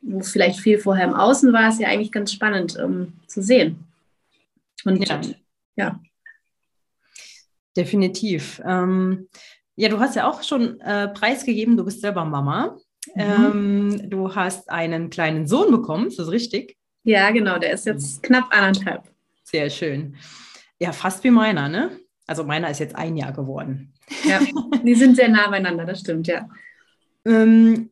wo 0.00 0.18
es 0.18 0.32
vielleicht 0.32 0.58
viel 0.58 0.78
vorher 0.78 1.06
im 1.06 1.14
Außen 1.14 1.52
war, 1.52 1.68
ist 1.68 1.80
ja 1.80 1.88
eigentlich 1.88 2.10
ganz 2.10 2.32
spannend 2.32 2.76
um, 2.76 3.12
zu 3.26 3.42
sehen. 3.42 3.84
Und 4.84 5.06
ja. 5.06 5.20
ja. 5.76 6.00
Definitiv. 7.76 8.60
Ähm, 8.64 9.28
ja, 9.76 9.88
du 9.88 10.00
hast 10.00 10.16
ja 10.16 10.28
auch 10.28 10.42
schon 10.42 10.80
äh, 10.80 11.08
preisgegeben, 11.08 11.76
du 11.76 11.84
bist 11.84 12.00
selber 12.00 12.24
Mama. 12.24 12.76
Mhm. 13.14 13.22
Ähm, 13.22 14.10
du 14.10 14.34
hast 14.34 14.70
einen 14.70 15.10
kleinen 15.10 15.46
Sohn 15.46 15.70
bekommen, 15.70 16.06
ist 16.06 16.18
das 16.18 16.30
richtig? 16.30 16.76
Ja, 17.04 17.30
genau, 17.30 17.58
der 17.58 17.72
ist 17.72 17.86
jetzt 17.86 18.22
knapp 18.22 18.46
anderthalb. 18.50 19.02
Sehr 19.44 19.68
schön. 19.70 20.16
Ja, 20.78 20.92
fast 20.92 21.22
wie 21.24 21.30
meiner, 21.30 21.68
ne? 21.68 21.98
Also 22.26 22.44
meiner 22.44 22.70
ist 22.70 22.78
jetzt 22.78 22.96
ein 22.96 23.16
Jahr 23.16 23.32
geworden. 23.32 23.92
Ja, 24.24 24.40
die 24.84 24.94
sind 24.94 25.16
sehr 25.16 25.28
nah 25.28 25.48
beieinander, 25.50 25.84
das 25.84 26.00
stimmt, 26.00 26.26
ja. 26.26 26.48
Ähm, 27.24 27.90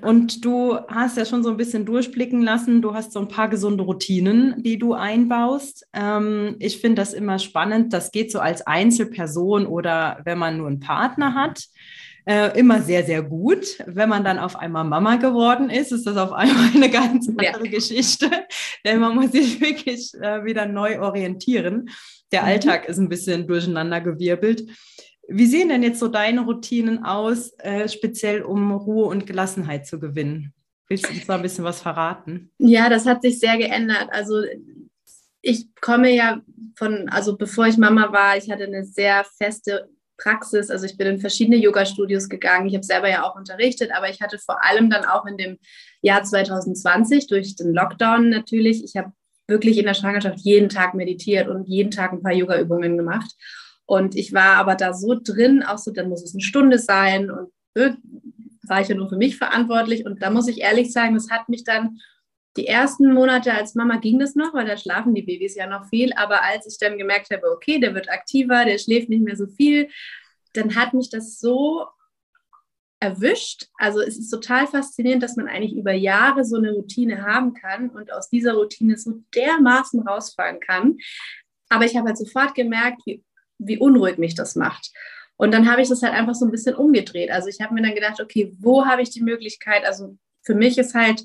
und 0.00 0.44
du 0.44 0.78
hast 0.86 1.16
ja 1.16 1.24
schon 1.24 1.42
so 1.42 1.50
ein 1.50 1.56
bisschen 1.56 1.84
durchblicken 1.84 2.40
lassen, 2.40 2.82
du 2.82 2.94
hast 2.94 3.12
so 3.12 3.18
ein 3.18 3.26
paar 3.26 3.48
gesunde 3.48 3.82
Routinen, 3.82 4.62
die 4.62 4.78
du 4.78 4.94
einbaust. 4.94 5.88
Ähm, 5.92 6.54
ich 6.60 6.80
finde 6.80 7.02
das 7.02 7.12
immer 7.12 7.40
spannend. 7.40 7.92
Das 7.92 8.12
geht 8.12 8.30
so 8.30 8.38
als 8.38 8.64
Einzelperson 8.64 9.66
oder 9.66 10.20
wenn 10.24 10.38
man 10.38 10.56
nur 10.56 10.68
einen 10.68 10.78
Partner 10.78 11.34
hat. 11.34 11.64
Äh, 12.24 12.58
immer 12.58 12.82
sehr, 12.82 13.04
sehr 13.04 13.22
gut. 13.22 13.78
Wenn 13.86 14.08
man 14.08 14.24
dann 14.24 14.38
auf 14.38 14.56
einmal 14.56 14.84
Mama 14.84 15.16
geworden 15.16 15.70
ist, 15.70 15.92
ist 15.92 16.06
das 16.06 16.16
auf 16.16 16.32
einmal 16.32 16.70
eine 16.74 16.90
ganz 16.90 17.28
andere 17.28 17.64
ja. 17.64 17.70
Geschichte, 17.70 18.30
denn 18.84 19.00
man 19.00 19.14
muss 19.14 19.32
sich 19.32 19.60
wirklich 19.60 20.12
äh, 20.14 20.44
wieder 20.44 20.66
neu 20.66 21.00
orientieren. 21.00 21.90
Der 22.30 22.42
mhm. 22.42 22.48
Alltag 22.48 22.88
ist 22.88 22.98
ein 22.98 23.08
bisschen 23.08 23.46
durcheinander 23.46 24.00
gewirbelt. 24.00 24.68
Wie 25.28 25.46
sehen 25.46 25.68
denn 25.68 25.82
jetzt 25.82 26.00
so 26.00 26.08
deine 26.08 26.42
Routinen 26.42 27.04
aus, 27.04 27.52
äh, 27.58 27.88
speziell 27.88 28.42
um 28.42 28.72
Ruhe 28.72 29.06
und 29.06 29.26
Gelassenheit 29.26 29.86
zu 29.86 29.98
gewinnen? 29.98 30.52
Willst 30.88 31.08
du 31.08 31.12
uns 31.12 31.26
da 31.26 31.36
ein 31.36 31.42
bisschen 31.42 31.64
was 31.64 31.80
verraten? 31.80 32.50
Ja, 32.58 32.88
das 32.88 33.06
hat 33.06 33.22
sich 33.22 33.38
sehr 33.38 33.56
geändert. 33.56 34.08
Also 34.10 34.42
ich 35.40 35.74
komme 35.80 36.14
ja 36.14 36.42
von, 36.76 37.08
also 37.08 37.36
bevor 37.36 37.66
ich 37.66 37.78
Mama 37.78 38.12
war, 38.12 38.36
ich 38.36 38.50
hatte 38.50 38.64
eine 38.64 38.84
sehr 38.84 39.24
feste 39.24 39.88
Praxis. 40.16 40.70
Also 40.70 40.86
ich 40.86 40.96
bin 40.96 41.06
in 41.06 41.20
verschiedene 41.20 41.56
Yoga-Studios 41.56 42.28
gegangen. 42.28 42.66
Ich 42.66 42.74
habe 42.74 42.84
selber 42.84 43.08
ja 43.08 43.24
auch 43.24 43.36
unterrichtet, 43.36 43.90
aber 43.94 44.08
ich 44.08 44.20
hatte 44.20 44.38
vor 44.38 44.62
allem 44.64 44.90
dann 44.90 45.04
auch 45.04 45.26
in 45.26 45.36
dem 45.36 45.58
Jahr 46.00 46.22
2020 46.22 47.26
durch 47.26 47.56
den 47.56 47.72
Lockdown 47.72 48.28
natürlich, 48.28 48.84
ich 48.84 48.96
habe 48.96 49.12
wirklich 49.48 49.78
in 49.78 49.86
der 49.86 49.94
Schwangerschaft 49.94 50.38
jeden 50.40 50.68
Tag 50.68 50.94
meditiert 50.94 51.48
und 51.48 51.68
jeden 51.68 51.90
Tag 51.90 52.12
ein 52.12 52.22
paar 52.22 52.32
Yoga-Übungen 52.32 52.96
gemacht. 52.96 53.32
Und 53.84 54.14
ich 54.14 54.32
war 54.32 54.56
aber 54.56 54.74
da 54.74 54.94
so 54.94 55.14
drin, 55.22 55.62
auch 55.62 55.78
so, 55.78 55.90
dann 55.90 56.08
muss 56.08 56.22
es 56.22 56.34
eine 56.34 56.42
Stunde 56.42 56.78
sein 56.78 57.30
und 57.30 57.50
war 58.68 58.80
ich 58.80 58.88
ja 58.88 58.94
nur 58.94 59.08
für 59.08 59.16
mich 59.16 59.36
verantwortlich. 59.36 60.06
Und 60.06 60.22
da 60.22 60.30
muss 60.30 60.48
ich 60.48 60.60
ehrlich 60.60 60.92
sagen, 60.92 61.14
das 61.14 61.30
hat 61.30 61.48
mich 61.48 61.64
dann 61.64 61.98
die 62.56 62.66
ersten 62.66 63.12
Monate 63.12 63.52
als 63.52 63.74
Mama 63.74 63.96
ging 63.96 64.18
das 64.18 64.34
noch, 64.34 64.52
weil 64.52 64.66
da 64.66 64.76
schlafen 64.76 65.14
die 65.14 65.22
Babys 65.22 65.54
ja 65.54 65.66
noch 65.66 65.88
viel. 65.88 66.12
Aber 66.14 66.42
als 66.42 66.66
ich 66.66 66.78
dann 66.78 66.98
gemerkt 66.98 67.30
habe, 67.30 67.50
okay, 67.50 67.78
der 67.78 67.94
wird 67.94 68.10
aktiver, 68.10 68.64
der 68.64 68.78
schläft 68.78 69.08
nicht 69.08 69.24
mehr 69.24 69.36
so 69.36 69.46
viel, 69.46 69.88
dann 70.52 70.76
hat 70.76 70.92
mich 70.92 71.08
das 71.08 71.38
so 71.38 71.86
erwischt. 73.00 73.66
Also 73.78 74.00
es 74.00 74.18
ist 74.18 74.30
total 74.30 74.66
faszinierend, 74.66 75.22
dass 75.22 75.36
man 75.36 75.48
eigentlich 75.48 75.74
über 75.74 75.92
Jahre 75.92 76.44
so 76.44 76.56
eine 76.56 76.72
Routine 76.72 77.22
haben 77.22 77.54
kann 77.54 77.88
und 77.90 78.12
aus 78.12 78.28
dieser 78.28 78.52
Routine 78.54 78.96
so 78.96 79.22
dermaßen 79.34 80.06
rausfallen 80.06 80.60
kann. 80.60 80.98
Aber 81.68 81.84
ich 81.84 81.96
habe 81.96 82.08
halt 82.08 82.18
sofort 82.18 82.54
gemerkt, 82.54 83.02
wie, 83.06 83.24
wie 83.58 83.78
unruhig 83.78 84.18
mich 84.18 84.34
das 84.34 84.56
macht. 84.56 84.92
Und 85.36 85.52
dann 85.52 85.68
habe 85.68 85.82
ich 85.82 85.88
das 85.88 86.02
halt 86.02 86.12
einfach 86.12 86.34
so 86.34 86.44
ein 86.44 86.52
bisschen 86.52 86.76
umgedreht. 86.76 87.30
Also 87.30 87.48
ich 87.48 87.60
habe 87.60 87.74
mir 87.74 87.82
dann 87.82 87.94
gedacht, 87.94 88.20
okay, 88.20 88.54
wo 88.60 88.84
habe 88.84 89.02
ich 89.02 89.10
die 89.10 89.22
Möglichkeit? 89.22 89.84
Also 89.84 90.16
für 90.42 90.54
mich 90.54 90.78
ist 90.78 90.94
halt 90.94 91.24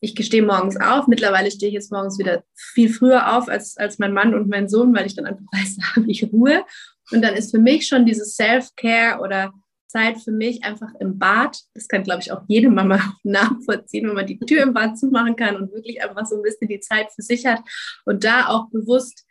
ich 0.00 0.14
gestehe 0.14 0.42
morgens 0.42 0.80
auf. 0.80 1.06
Mittlerweile 1.06 1.50
stehe 1.50 1.68
ich 1.68 1.74
jetzt 1.74 1.92
morgens 1.92 2.18
wieder 2.18 2.44
viel 2.54 2.88
früher 2.88 3.36
auf 3.36 3.48
als, 3.48 3.76
als 3.76 3.98
mein 3.98 4.12
Mann 4.12 4.34
und 4.34 4.48
mein 4.48 4.68
Sohn, 4.68 4.94
weil 4.94 5.06
ich 5.06 5.16
dann 5.16 5.26
einfach 5.26 5.44
weiß, 5.52 5.76
da 5.76 5.96
habe 5.96 6.10
ich 6.10 6.30
Ruhe. 6.32 6.64
Und 7.10 7.22
dann 7.22 7.34
ist 7.34 7.50
für 7.50 7.58
mich 7.58 7.86
schon 7.86 8.06
dieses 8.06 8.36
Self-Care 8.36 9.20
oder 9.20 9.52
Zeit 9.88 10.18
für 10.18 10.32
mich 10.32 10.64
einfach 10.64 10.94
im 11.00 11.18
Bad. 11.18 11.58
Das 11.74 11.88
kann, 11.88 12.02
glaube 12.02 12.20
ich, 12.20 12.30
auch 12.30 12.42
jede 12.46 12.68
Mama 12.68 13.14
nachvollziehen, 13.22 14.06
wenn 14.06 14.14
man 14.14 14.26
die 14.26 14.38
Tür 14.38 14.62
im 14.62 14.74
Bad 14.74 14.98
zumachen 14.98 15.34
kann 15.34 15.56
und 15.56 15.72
wirklich 15.72 16.02
einfach 16.02 16.26
so 16.26 16.36
ein 16.36 16.42
bisschen 16.42 16.68
die 16.68 16.80
Zeit 16.80 17.10
für 17.14 17.22
sich 17.22 17.46
hat 17.46 17.60
und 18.04 18.24
da 18.24 18.48
auch 18.48 18.68
bewusst 18.70 19.24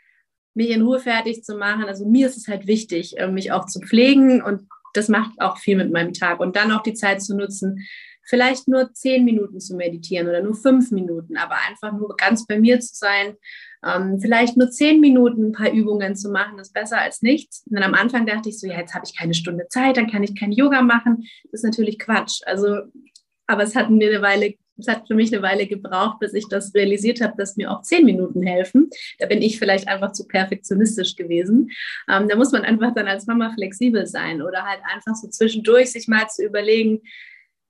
mich 0.55 0.71
in 0.71 0.81
Ruhe 0.81 0.99
fertig 0.99 1.43
zu 1.43 1.55
machen. 1.55 1.83
Also 1.83 2.07
mir 2.07 2.27
ist 2.27 2.37
es 2.37 2.47
halt 2.47 2.65
wichtig, 2.65 3.17
äh, 3.17 3.27
mich 3.27 3.51
auch 3.51 3.67
zu 3.67 3.79
pflegen 3.79 4.41
und 4.41 4.67
das 4.93 5.07
macht 5.07 5.39
auch 5.39 5.57
viel 5.59 5.77
mit 5.77 5.91
meinem 5.91 6.13
Tag. 6.13 6.39
Und 6.39 6.55
dann 6.55 6.71
auch 6.71 6.81
die 6.81 6.95
Zeit 6.95 7.21
zu 7.21 7.37
nutzen, 7.37 7.85
vielleicht 8.27 8.67
nur 8.67 8.93
zehn 8.93 9.25
Minuten 9.25 9.59
zu 9.59 9.75
meditieren 9.75 10.27
oder 10.27 10.41
nur 10.41 10.55
fünf 10.55 10.91
Minuten, 10.91 11.37
aber 11.37 11.55
einfach 11.67 11.97
nur 11.97 12.15
ganz 12.17 12.45
bei 12.45 12.59
mir 12.59 12.79
zu 12.79 12.93
sein, 12.93 13.35
ähm, 13.85 14.19
vielleicht 14.19 14.57
nur 14.57 14.69
zehn 14.69 14.99
Minuten 14.99 15.47
ein 15.47 15.51
paar 15.53 15.71
Übungen 15.71 16.15
zu 16.15 16.29
machen, 16.29 16.59
ist 16.59 16.73
besser 16.73 16.99
als 16.99 17.21
nichts. 17.21 17.63
Und 17.67 17.75
dann 17.75 17.83
am 17.83 17.93
Anfang 17.93 18.25
dachte 18.25 18.49
ich 18.49 18.59
so, 18.59 18.67
ja, 18.67 18.79
jetzt 18.79 18.93
habe 18.93 19.05
ich 19.05 19.17
keine 19.17 19.33
Stunde 19.33 19.67
Zeit, 19.69 19.97
dann 19.97 20.09
kann 20.09 20.23
ich 20.23 20.35
kein 20.35 20.51
Yoga 20.51 20.81
machen. 20.81 21.27
Das 21.45 21.61
ist 21.61 21.63
natürlich 21.63 21.99
Quatsch. 21.99 22.41
Also, 22.45 22.81
aber 23.47 23.63
es 23.63 23.75
hat 23.75 23.89
mir 23.89 24.09
eine 24.09 24.21
Weile 24.21 24.55
es 24.77 24.87
hat 24.87 25.07
für 25.07 25.15
mich 25.15 25.33
eine 25.33 25.41
Weile 25.41 25.67
gebraucht, 25.67 26.19
bis 26.19 26.33
ich 26.33 26.47
das 26.47 26.73
realisiert 26.75 27.21
habe, 27.21 27.33
dass 27.37 27.57
mir 27.57 27.71
auch 27.71 27.81
zehn 27.81 28.05
Minuten 28.05 28.43
helfen. 28.43 28.89
Da 29.19 29.25
bin 29.25 29.41
ich 29.41 29.57
vielleicht 29.57 29.87
einfach 29.87 30.11
zu 30.11 30.27
perfektionistisch 30.27 31.15
gewesen. 31.15 31.71
Ähm, 32.07 32.27
da 32.27 32.35
muss 32.35 32.51
man 32.51 32.63
einfach 32.63 32.93
dann 32.93 33.07
als 33.07 33.25
Mama 33.25 33.51
flexibel 33.55 34.05
sein 34.05 34.41
oder 34.41 34.63
halt 34.65 34.81
einfach 34.93 35.15
so 35.15 35.27
zwischendurch 35.29 35.91
sich 35.91 36.07
mal 36.07 36.27
zu 36.27 36.45
überlegen, 36.45 37.01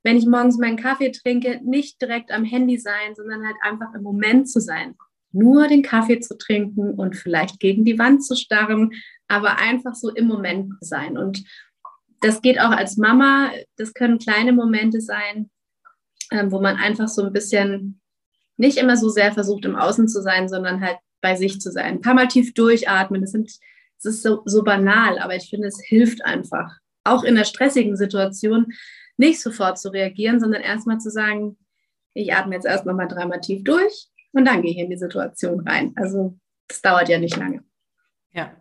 wenn 0.03 0.17
ich 0.17 0.25
morgens 0.25 0.57
meinen 0.57 0.77
Kaffee 0.77 1.11
trinke, 1.11 1.59
nicht 1.63 2.01
direkt 2.01 2.31
am 2.31 2.43
Handy 2.43 2.77
sein, 2.77 3.15
sondern 3.15 3.45
halt 3.45 3.57
einfach 3.61 3.93
im 3.93 4.03
Moment 4.03 4.49
zu 4.49 4.59
sein. 4.59 4.95
Nur 5.31 5.67
den 5.67 5.83
Kaffee 5.83 6.19
zu 6.19 6.37
trinken 6.37 6.93
und 6.93 7.15
vielleicht 7.15 7.59
gegen 7.59 7.83
die 7.83 7.99
Wand 7.99 8.23
zu 8.23 8.35
starren, 8.35 8.91
aber 9.27 9.57
einfach 9.57 9.93
so 9.93 10.09
im 10.09 10.27
Moment 10.27 10.73
sein. 10.79 11.17
Und 11.17 11.43
das 12.21 12.41
geht 12.41 12.59
auch 12.59 12.71
als 12.71 12.97
Mama. 12.97 13.51
Das 13.75 13.93
können 13.93 14.19
kleine 14.19 14.53
Momente 14.53 15.01
sein, 15.01 15.49
ähm, 16.31 16.51
wo 16.51 16.61
man 16.61 16.77
einfach 16.77 17.07
so 17.07 17.23
ein 17.23 17.33
bisschen 17.33 17.99
nicht 18.57 18.77
immer 18.77 18.97
so 18.97 19.09
sehr 19.09 19.31
versucht, 19.31 19.65
im 19.65 19.75
Außen 19.75 20.07
zu 20.07 20.21
sein, 20.21 20.49
sondern 20.49 20.81
halt 20.81 20.97
bei 21.21 21.35
sich 21.35 21.59
zu 21.61 21.71
sein. 21.71 21.95
Ein 21.95 22.01
paar 22.01 22.13
Mal 22.13 22.27
tief 22.27 22.53
durchatmen. 22.53 23.21
Das, 23.21 23.31
sind, 23.31 23.51
das 24.01 24.15
ist 24.15 24.23
so, 24.23 24.41
so 24.45 24.63
banal, 24.63 25.19
aber 25.19 25.35
ich 25.35 25.49
finde, 25.49 25.67
es 25.67 25.79
hilft 25.83 26.25
einfach. 26.25 26.77
Auch 27.03 27.23
in 27.23 27.35
einer 27.35 27.45
stressigen 27.45 27.95
Situation 27.95 28.73
nicht 29.17 29.41
sofort 29.41 29.79
zu 29.79 29.89
reagieren, 29.89 30.39
sondern 30.39 30.61
erstmal 30.61 30.99
zu 30.99 31.09
sagen, 31.09 31.57
ich 32.13 32.33
atme 32.33 32.55
jetzt 32.55 32.65
erst 32.65 32.85
nochmal 32.85 33.07
dreimal 33.07 33.41
tief 33.41 33.63
durch 33.63 34.07
und 34.31 34.45
dann 34.45 34.61
gehe 34.61 34.71
ich 34.71 34.77
in 34.77 34.89
die 34.89 34.97
Situation 34.97 35.67
rein. 35.67 35.93
Also 35.95 36.37
das 36.67 36.81
dauert 36.81 37.09
ja 37.09 37.19
nicht 37.19 37.35
lange. 37.35 37.63
Ja. 38.31 38.55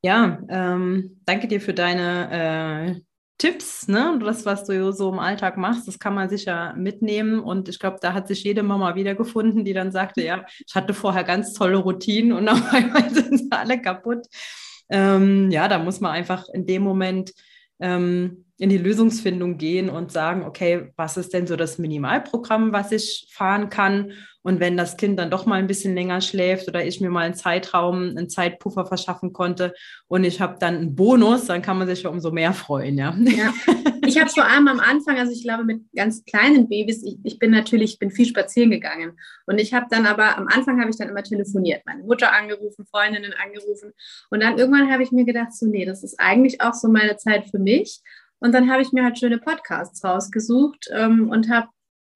Ja, 0.00 0.38
ähm, 0.48 1.20
danke 1.24 1.48
dir 1.48 1.60
für 1.60 1.74
deine 1.74 2.96
äh, 2.96 3.00
Tipps, 3.38 3.88
ne? 3.88 4.18
Das, 4.22 4.46
was 4.46 4.64
du 4.64 4.92
so 4.92 5.10
im 5.10 5.18
Alltag 5.18 5.56
machst, 5.56 5.86
das 5.86 5.98
kann 5.98 6.14
man 6.14 6.28
sicher 6.28 6.74
mitnehmen. 6.76 7.40
Und 7.40 7.68
ich 7.68 7.78
glaube, 7.78 7.98
da 8.00 8.12
hat 8.12 8.28
sich 8.28 8.42
jede 8.44 8.62
Mama 8.62 8.94
wiedergefunden, 8.96 9.64
die 9.64 9.72
dann 9.72 9.92
sagte, 9.92 10.22
ja, 10.22 10.44
ich 10.66 10.74
hatte 10.74 10.94
vorher 10.94 11.24
ganz 11.24 11.52
tolle 11.52 11.76
Routinen 11.76 12.32
und 12.32 12.48
auf 12.48 12.72
einmal 12.72 13.08
sind 13.10 13.38
sie 13.38 13.50
alle 13.50 13.80
kaputt. 13.80 14.26
Ähm, 14.90 15.50
ja, 15.50 15.68
da 15.68 15.78
muss 15.78 16.00
man 16.00 16.12
einfach 16.12 16.48
in 16.52 16.66
dem 16.66 16.82
Moment 16.82 17.32
ähm, 17.80 18.44
in 18.58 18.68
die 18.70 18.78
Lösungsfindung 18.78 19.56
gehen 19.56 19.88
und 19.88 20.10
sagen, 20.10 20.42
okay, 20.42 20.90
was 20.96 21.16
ist 21.16 21.32
denn 21.32 21.46
so 21.46 21.54
das 21.54 21.78
Minimalprogramm, 21.78 22.72
was 22.72 22.90
ich 22.90 23.28
fahren 23.30 23.70
kann? 23.70 24.12
Und 24.42 24.60
wenn 24.60 24.76
das 24.76 24.96
Kind 24.96 25.18
dann 25.18 25.30
doch 25.30 25.46
mal 25.46 25.56
ein 25.56 25.66
bisschen 25.66 25.94
länger 25.94 26.20
schläft 26.20 26.68
oder 26.68 26.84
ich 26.84 27.00
mir 27.00 27.10
mal 27.10 27.26
einen 27.26 27.34
Zeitraum, 27.34 28.14
einen 28.16 28.28
Zeitpuffer 28.28 28.86
verschaffen 28.86 29.32
konnte 29.32 29.74
und 30.08 30.24
ich 30.24 30.40
habe 30.40 30.56
dann 30.58 30.76
einen 30.76 30.94
Bonus, 30.96 31.46
dann 31.46 31.62
kann 31.62 31.78
man 31.78 31.86
sich 31.86 32.02
ja 32.02 32.10
umso 32.10 32.32
mehr 32.32 32.52
freuen, 32.52 32.98
ja. 32.98 33.14
ja. 33.18 33.52
Ich 34.06 34.18
habe 34.18 34.30
vor 34.30 34.44
allem 34.44 34.68
am 34.68 34.80
Anfang, 34.80 35.18
also 35.18 35.32
ich 35.32 35.42
glaube 35.42 35.64
mit 35.64 35.82
ganz 35.94 36.24
kleinen 36.24 36.68
Babys, 36.68 37.04
ich, 37.04 37.18
ich 37.24 37.38
bin 37.38 37.50
natürlich, 37.50 37.92
ich 37.92 37.98
bin 37.98 38.10
viel 38.10 38.26
spazieren 38.26 38.70
gegangen 38.70 39.18
und 39.46 39.58
ich 39.58 39.74
habe 39.74 39.86
dann 39.90 40.06
aber, 40.06 40.38
am 40.38 40.48
Anfang 40.48 40.80
habe 40.80 40.88
ich 40.88 40.96
dann 40.96 41.10
immer 41.10 41.22
telefoniert, 41.22 41.82
meine 41.84 42.04
Mutter 42.04 42.32
angerufen, 42.32 42.86
Freundinnen 42.86 43.34
angerufen 43.34 43.92
und 44.30 44.42
dann 44.42 44.56
irgendwann 44.56 44.90
habe 44.90 45.02
ich 45.02 45.12
mir 45.12 45.26
gedacht, 45.26 45.52
so 45.52 45.66
nee, 45.66 45.84
das 45.84 46.02
ist 46.02 46.18
eigentlich 46.18 46.62
auch 46.62 46.74
so 46.74 46.88
meine 46.88 47.16
Zeit 47.18 47.50
für 47.50 47.58
mich 47.58 48.00
und 48.40 48.52
dann 48.52 48.70
habe 48.70 48.82
ich 48.82 48.92
mir 48.92 49.04
halt 49.04 49.18
schöne 49.18 49.38
Podcasts 49.38 50.02
rausgesucht 50.04 50.88
ähm, 50.92 51.28
und 51.30 51.50
habe 51.50 51.68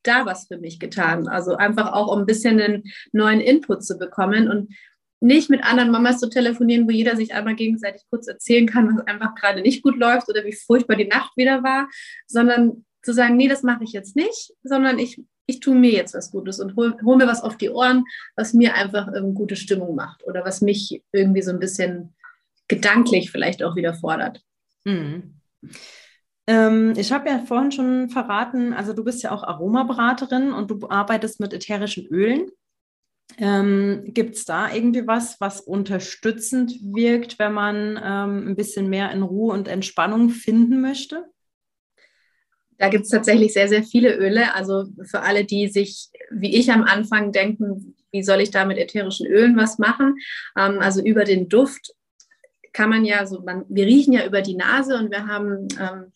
da 0.02 0.26
was 0.26 0.46
für 0.46 0.58
mich 0.58 0.78
getan. 0.78 1.28
Also 1.28 1.56
einfach 1.56 1.92
auch, 1.92 2.12
um 2.12 2.20
ein 2.20 2.26
bisschen 2.26 2.60
einen 2.60 2.84
neuen 3.12 3.40
Input 3.40 3.84
zu 3.84 3.98
bekommen 3.98 4.48
und 4.48 4.74
nicht 5.20 5.50
mit 5.50 5.62
anderen 5.62 5.92
Mamas 5.92 6.18
zu 6.18 6.28
telefonieren, 6.28 6.86
wo 6.86 6.90
jeder 6.90 7.14
sich 7.14 7.32
einmal 7.32 7.54
gegenseitig 7.54 8.02
kurz 8.10 8.26
erzählen 8.26 8.66
kann, 8.66 8.88
was 8.88 9.06
einfach 9.06 9.34
gerade 9.36 9.62
nicht 9.62 9.82
gut 9.82 9.96
läuft 9.96 10.28
oder 10.28 10.44
wie 10.44 10.52
furchtbar 10.52 10.96
die 10.96 11.06
Nacht 11.06 11.36
wieder 11.36 11.62
war, 11.62 11.88
sondern 12.26 12.84
zu 13.02 13.12
sagen, 13.12 13.36
nee, 13.36 13.48
das 13.48 13.62
mache 13.62 13.84
ich 13.84 13.92
jetzt 13.92 14.16
nicht, 14.16 14.52
sondern 14.64 14.98
ich, 14.98 15.22
ich 15.46 15.60
tue 15.60 15.76
mir 15.76 15.92
jetzt 15.92 16.14
was 16.14 16.32
Gutes 16.32 16.58
und 16.58 16.74
hole 16.74 16.96
hol 17.04 17.16
mir 17.16 17.26
was 17.26 17.42
auf 17.42 17.56
die 17.56 17.70
Ohren, 17.70 18.04
was 18.34 18.52
mir 18.52 18.74
einfach 18.74 19.08
ähm, 19.14 19.34
gute 19.34 19.54
Stimmung 19.54 19.94
macht 19.94 20.24
oder 20.26 20.44
was 20.44 20.60
mich 20.60 21.02
irgendwie 21.12 21.42
so 21.42 21.52
ein 21.52 21.60
bisschen 21.60 22.14
gedanklich 22.66 23.30
vielleicht 23.30 23.62
auch 23.62 23.76
wieder 23.76 23.94
fordert. 23.94 24.42
Mhm. 24.84 25.34
Ähm, 26.46 26.94
ich 26.96 27.12
habe 27.12 27.28
ja 27.28 27.38
vorhin 27.38 27.72
schon 27.72 28.08
verraten, 28.08 28.72
also 28.72 28.92
du 28.92 29.04
bist 29.04 29.22
ja 29.22 29.30
auch 29.30 29.44
Aromaberaterin 29.44 30.52
und 30.52 30.70
du 30.70 30.88
arbeitest 30.88 31.40
mit 31.40 31.52
ätherischen 31.52 32.06
Ölen. 32.06 32.50
Ähm, 33.38 34.02
Gibt 34.06 34.34
es 34.34 34.44
da 34.44 34.72
irgendwie 34.72 35.06
was, 35.06 35.40
was 35.40 35.60
unterstützend 35.60 36.72
wirkt, 36.82 37.38
wenn 37.38 37.52
man 37.52 37.98
ähm, 38.02 38.48
ein 38.48 38.56
bisschen 38.56 38.90
mehr 38.90 39.10
in 39.12 39.22
Ruhe 39.22 39.54
und 39.54 39.68
Entspannung 39.68 40.30
finden 40.30 40.80
möchte? 40.80 41.24
Da 42.78 42.88
gibt 42.88 43.04
es 43.04 43.10
tatsächlich 43.10 43.52
sehr, 43.52 43.68
sehr 43.68 43.84
viele 43.84 44.16
Öle. 44.16 44.54
Also 44.54 44.86
für 45.04 45.20
alle, 45.20 45.44
die 45.44 45.68
sich, 45.68 46.08
wie 46.30 46.56
ich 46.56 46.72
am 46.72 46.82
Anfang 46.82 47.30
denken, 47.30 47.94
wie 48.10 48.22
soll 48.22 48.40
ich 48.40 48.50
da 48.50 48.64
mit 48.64 48.76
ätherischen 48.76 49.26
Ölen 49.26 49.56
was 49.56 49.78
machen? 49.78 50.16
Ähm, 50.58 50.80
also 50.80 51.02
über 51.02 51.24
den 51.24 51.48
Duft 51.48 51.94
kann 52.72 52.90
man 52.90 53.04
ja 53.04 53.24
so, 53.26 53.40
man, 53.42 53.64
wir 53.68 53.86
riechen 53.86 54.12
ja 54.12 54.26
über 54.26 54.42
die 54.42 54.56
Nase 54.56 54.98
und 54.98 55.10
wir 55.10 55.26
haben 55.26 55.68
ähm, 55.78 56.12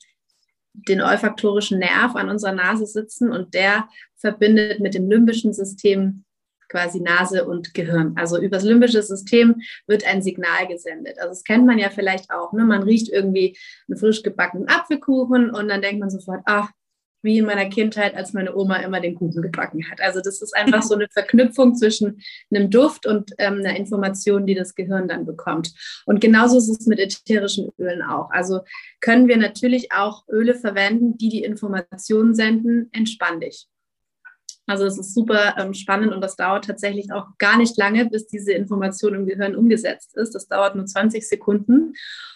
den 0.89 1.01
olfaktorischen 1.01 1.79
Nerv 1.79 2.17
an 2.17 2.29
unserer 2.29 2.53
Nase 2.53 2.87
sitzen 2.87 3.31
und 3.31 3.55
der 3.55 3.89
verbindet 4.17 4.81
mit 4.81 4.95
dem 4.95 5.09
limbischen 5.09 5.53
System 5.53 6.25
quasi 6.69 7.01
Nase 7.01 7.45
und 7.45 7.75
Gehirn. 7.75 8.15
Also 8.17 8.41
übers 8.41 8.65
limbische 8.65 9.03
System 9.03 9.63
wird 9.87 10.07
ein 10.07 10.23
Signal 10.23 10.67
gesendet. 10.67 11.19
Also 11.19 11.31
das 11.31 11.45
kennt 11.45 11.67
man 11.67 11.79
ja 11.79 11.91
vielleicht 11.91 12.31
auch. 12.31 12.53
Ne? 12.53 12.65
Man 12.65 12.83
riecht 12.83 13.09
irgendwie 13.09 13.57
einen 13.89 13.99
frisch 13.99 14.23
gebackenen 14.23 14.69
Apfelkuchen 14.69 15.51
und 15.51 15.69
dann 15.69 15.83
denkt 15.83 16.01
man 16.01 16.11
sofort, 16.11 16.41
ach, 16.45 16.71
wie 17.27 17.39
in 17.39 17.45
meiner 17.45 17.69
Kindheit, 17.69 18.15
als 18.15 18.33
meine 18.33 18.57
Oma 18.57 18.77
immer 18.77 19.01
den 19.01 19.15
Kuchen 19.15 19.43
gebacken 19.43 19.91
hat. 19.91 20.01
Also 20.01 20.23
das 20.23 20.41
ist 20.41 20.57
einfach 20.57 20.83
so 20.83 20.95
eine 20.95 21.09
Verknüpfung 21.13 21.75
zwischen 21.75 22.23
einem 22.51 22.71
Duft 22.71 23.07
und 23.07 23.33
ähm, 23.37 23.59
einer 23.59 23.77
Information, 23.77 24.47
die 24.47 24.55
das 24.55 24.75
Gehirn 24.75 25.09
dann 25.09 25.27
bekommt. 25.27 25.75
Und 26.07 26.23
genauso 26.23 26.57
ist 26.57 26.71
es 26.71 26.87
mit 26.87 26.99
ätherischen 26.99 27.71
Ölen 27.79 28.01
auch. 28.01 28.31
Also 28.31 28.61
können 29.01 29.29
wir 29.29 29.37
natürlich 29.37 29.93
auch 29.93 30.27
Öle 30.29 30.55
verwenden, 30.55 31.19
die 31.19 31.29
die 31.29 31.45
Informationen 31.45 32.35
senden, 32.35 32.89
entspann 32.93 33.41
dich. 33.41 33.67
Also 34.69 34.85
es 34.85 34.99
ist 34.99 35.15
super 35.15 35.55
ähm, 35.59 35.75
spannend 35.75 36.13
und 36.13 36.21
das 36.21 36.35
dauert 36.37 36.65
tatsächlich 36.65 37.13
auch 37.13 37.27
gar 37.39 37.57
nicht 37.57 37.77
lange, 37.77 38.07
bis 38.07 38.27
diese 38.27 38.53
Information 38.53 39.15
im 39.15 39.27
Gehirn 39.27 39.55
umgesetzt 39.55 40.17
ist. 40.17 40.35
Das 40.35 40.49
dauert 40.49 40.75
nur 40.75 40.87
20 40.87 41.27
Sekunden. 41.27 41.93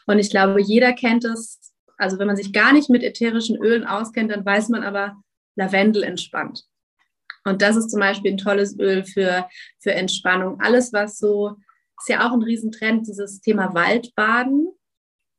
Und 0.07 0.19
ich 0.19 0.31
glaube, 0.31 0.61
jeder 0.61 0.93
kennt 0.93 1.25
es. 1.25 1.70
Also 2.01 2.19
wenn 2.19 2.27
man 2.27 2.37
sich 2.37 2.53
gar 2.53 2.73
nicht 2.73 2.91
mit 2.91 3.03
ätherischen 3.03 3.57
Ölen 3.57 3.85
auskennt, 3.85 4.31
dann 4.31 4.45
weiß 4.45 4.69
man 4.71 4.83
aber, 4.83 5.23
Lavendel 5.57 6.03
entspannt. 6.03 6.65
Und 7.45 7.63
das 7.63 7.77
ist 7.77 7.91
zum 7.91 8.01
Beispiel 8.01 8.33
ein 8.33 8.39
tolles 8.39 8.79
Öl 8.79 9.05
für, 9.05 9.49
für 9.79 9.93
Entspannung. 9.93 10.61
Alles, 10.61 10.93
was 10.93 11.19
so, 11.19 11.57
ist 11.99 12.09
ja 12.09 12.27
auch 12.27 12.33
ein 12.33 12.43
Riesentrend, 12.43 13.07
dieses 13.07 13.41
Thema 13.41 13.75
Waldbaden. 13.75 14.69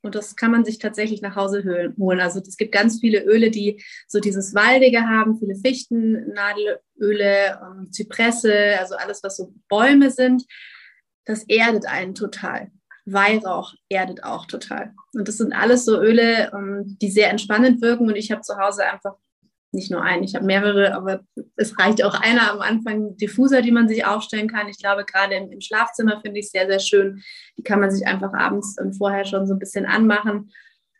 Und 0.04 0.16
das 0.16 0.36
kann 0.36 0.52
man 0.52 0.66
sich 0.66 0.80
tatsächlich 0.80 1.22
nach 1.22 1.36
Hause 1.36 1.94
holen. 1.98 2.20
Also 2.22 2.40
es 2.40 2.58
gibt 2.58 2.72
ganz 2.72 3.00
viele 3.00 3.24
Öle, 3.24 3.52
die 3.52 3.84
so 4.08 4.20
dieses 4.20 4.56
Waldige 4.56 5.08
haben, 5.08 5.38
viele 5.38 5.56
Fichten, 5.56 6.34
Nadelöle, 6.34 7.60
ähm, 7.62 7.92
Zypresse, 7.92 8.80
also 8.80 8.96
alles, 8.96 9.22
was 9.24 9.38
so 9.38 9.54
Bäume 9.70 10.10
sind. 10.10 10.44
Das 11.26 11.44
erdet 11.44 11.86
einen 11.86 12.16
total. 12.16 12.72
Weihrauch 13.06 13.74
erdet 13.90 14.24
auch 14.24 14.46
total. 14.46 14.94
Und 15.14 15.28
das 15.28 15.38
sind 15.38 15.54
alles 15.54 15.86
so 15.86 16.00
Öle, 16.00 16.52
ähm, 16.54 16.98
die 17.02 17.10
sehr 17.10 17.30
entspannend 17.30 17.82
wirken. 17.82 18.08
Und 18.08 18.16
ich 18.16 18.32
habe 18.32 18.42
zu 18.42 18.58
Hause 18.58 18.86
einfach 18.86 19.16
nicht 19.74 19.90
nur 19.90 20.04
einen, 20.04 20.24
ich 20.24 20.36
habe 20.36 20.46
mehrere, 20.46 20.94
aber 20.94 21.22
es 21.56 21.80
reicht 21.80 22.04
auch 22.04 22.14
einer 22.14 22.52
am 22.52 22.60
Anfang, 22.60 23.16
Diffuser, 23.16 23.62
die 23.62 23.72
man 23.72 23.88
sich 23.88 24.06
aufstellen 24.06 24.50
kann. 24.50 24.68
Ich 24.68 24.80
glaube, 24.80 25.06
gerade 25.06 25.36
im, 25.36 25.52
im 25.52 25.62
Schlafzimmer 25.62 26.20
finde 26.22 26.40
ich 26.40 26.52
sehr, 26.52 26.68
sehr 26.68 26.80
schön. 26.80 27.22
Die 27.58 27.64
kann 27.64 27.80
man 27.80 27.90
sich 27.90 28.06
einfach 28.06 28.34
abends 28.34 28.78
und 28.80 28.94
vorher 28.94 29.26
schon 29.26 29.48
so 29.48 29.54
ein 29.54 29.60
bisschen 29.60 29.86
anmachen. 29.86 30.52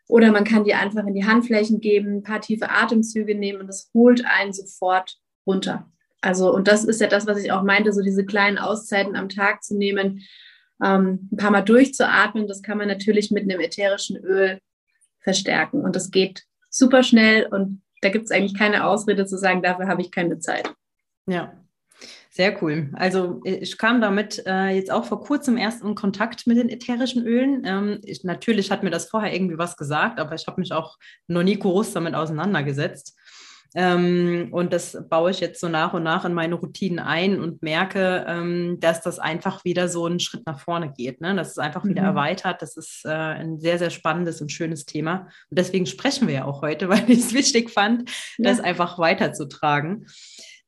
Oder 0.08 0.32
man 0.32 0.44
kann 0.44 0.64
die 0.64 0.74
einfach 0.74 1.06
in 1.06 1.14
die 1.14 1.26
Handflächen 1.26 1.80
geben, 1.80 2.16
ein 2.16 2.22
paar 2.22 2.40
tiefe 2.40 2.70
Atemzüge 2.70 3.34
nehmen 3.34 3.60
und 3.60 3.66
das 3.66 3.90
holt 3.94 4.24
einen 4.24 4.52
sofort 4.52 5.18
runter. 5.46 5.90
Also, 6.22 6.54
und 6.54 6.68
das 6.68 6.84
ist 6.84 7.00
ja 7.00 7.08
das, 7.08 7.26
was 7.26 7.38
ich 7.42 7.52
auch 7.52 7.62
meinte, 7.62 7.92
so 7.92 8.00
diese 8.00 8.24
kleinen 8.24 8.58
Auszeiten 8.58 9.16
am 9.16 9.28
Tag 9.28 9.62
zu 9.62 9.76
nehmen, 9.76 10.22
ähm, 10.82 11.28
ein 11.32 11.36
paar 11.36 11.50
Mal 11.50 11.62
durchzuatmen. 11.62 12.48
Das 12.48 12.62
kann 12.62 12.78
man 12.78 12.88
natürlich 12.88 13.30
mit 13.30 13.44
einem 13.44 13.60
ätherischen 13.60 14.16
Öl 14.16 14.58
verstärken. 15.20 15.82
Und 15.82 15.96
das 15.96 16.10
geht 16.10 16.44
super 16.70 17.02
schnell 17.02 17.46
und 17.46 17.82
da 18.00 18.08
gibt 18.08 18.24
es 18.24 18.30
eigentlich 18.30 18.58
keine 18.58 18.84
Ausrede 18.84 19.26
zu 19.26 19.38
sagen, 19.38 19.62
dafür 19.62 19.86
habe 19.86 20.02
ich 20.02 20.10
keine 20.10 20.38
Zeit. 20.38 20.72
Ja, 21.26 21.52
sehr 22.30 22.62
cool. 22.62 22.88
Also 22.94 23.42
ich 23.44 23.76
kam 23.76 24.00
damit 24.00 24.42
äh, 24.46 24.70
jetzt 24.70 24.90
auch 24.90 25.04
vor 25.04 25.20
kurzem 25.20 25.58
erst 25.58 25.84
in 25.84 25.94
Kontakt 25.94 26.46
mit 26.46 26.56
den 26.56 26.70
ätherischen 26.70 27.26
Ölen. 27.26 27.62
Ähm, 27.66 28.00
ich, 28.04 28.24
natürlich 28.24 28.70
hat 28.70 28.82
mir 28.82 28.90
das 28.90 29.10
vorher 29.10 29.34
irgendwie 29.34 29.58
was 29.58 29.76
gesagt, 29.76 30.18
aber 30.18 30.34
ich 30.34 30.46
habe 30.46 30.60
mich 30.60 30.72
auch 30.72 30.96
noch 31.26 31.42
nie 31.42 31.58
groß 31.58 31.92
damit 31.92 32.14
auseinandergesetzt. 32.14 33.16
Ähm, 33.74 34.48
und 34.50 34.72
das 34.72 34.98
baue 35.08 35.30
ich 35.30 35.40
jetzt 35.40 35.60
so 35.60 35.68
nach 35.68 35.94
und 35.94 36.02
nach 36.02 36.24
in 36.24 36.34
meine 36.34 36.56
Routinen 36.56 36.98
ein 36.98 37.40
und 37.40 37.62
merke, 37.62 38.24
ähm, 38.28 38.78
dass 38.80 39.00
das 39.00 39.18
einfach 39.18 39.64
wieder 39.64 39.88
so 39.88 40.04
einen 40.06 40.20
Schritt 40.20 40.44
nach 40.46 40.60
vorne 40.60 40.92
geht. 40.92 41.20
Ne? 41.20 41.34
Dass 41.34 41.52
es 41.52 41.58
einfach 41.58 41.84
wieder 41.84 42.02
mhm. 42.02 42.08
erweitert. 42.08 42.60
Das 42.60 42.76
ist 42.76 43.04
äh, 43.04 43.10
ein 43.10 43.60
sehr, 43.60 43.78
sehr 43.78 43.90
spannendes 43.90 44.40
und 44.40 44.52
schönes 44.52 44.84
Thema. 44.84 45.28
Und 45.50 45.58
deswegen 45.58 45.86
sprechen 45.86 46.28
wir 46.28 46.34
ja 46.34 46.44
auch 46.44 46.62
heute, 46.62 46.88
weil 46.90 47.10
ich 47.10 47.20
es 47.20 47.34
wichtig 47.34 47.70
fand, 47.70 48.10
ja. 48.38 48.50
das 48.50 48.60
einfach 48.60 48.98
weiterzutragen. 48.98 50.06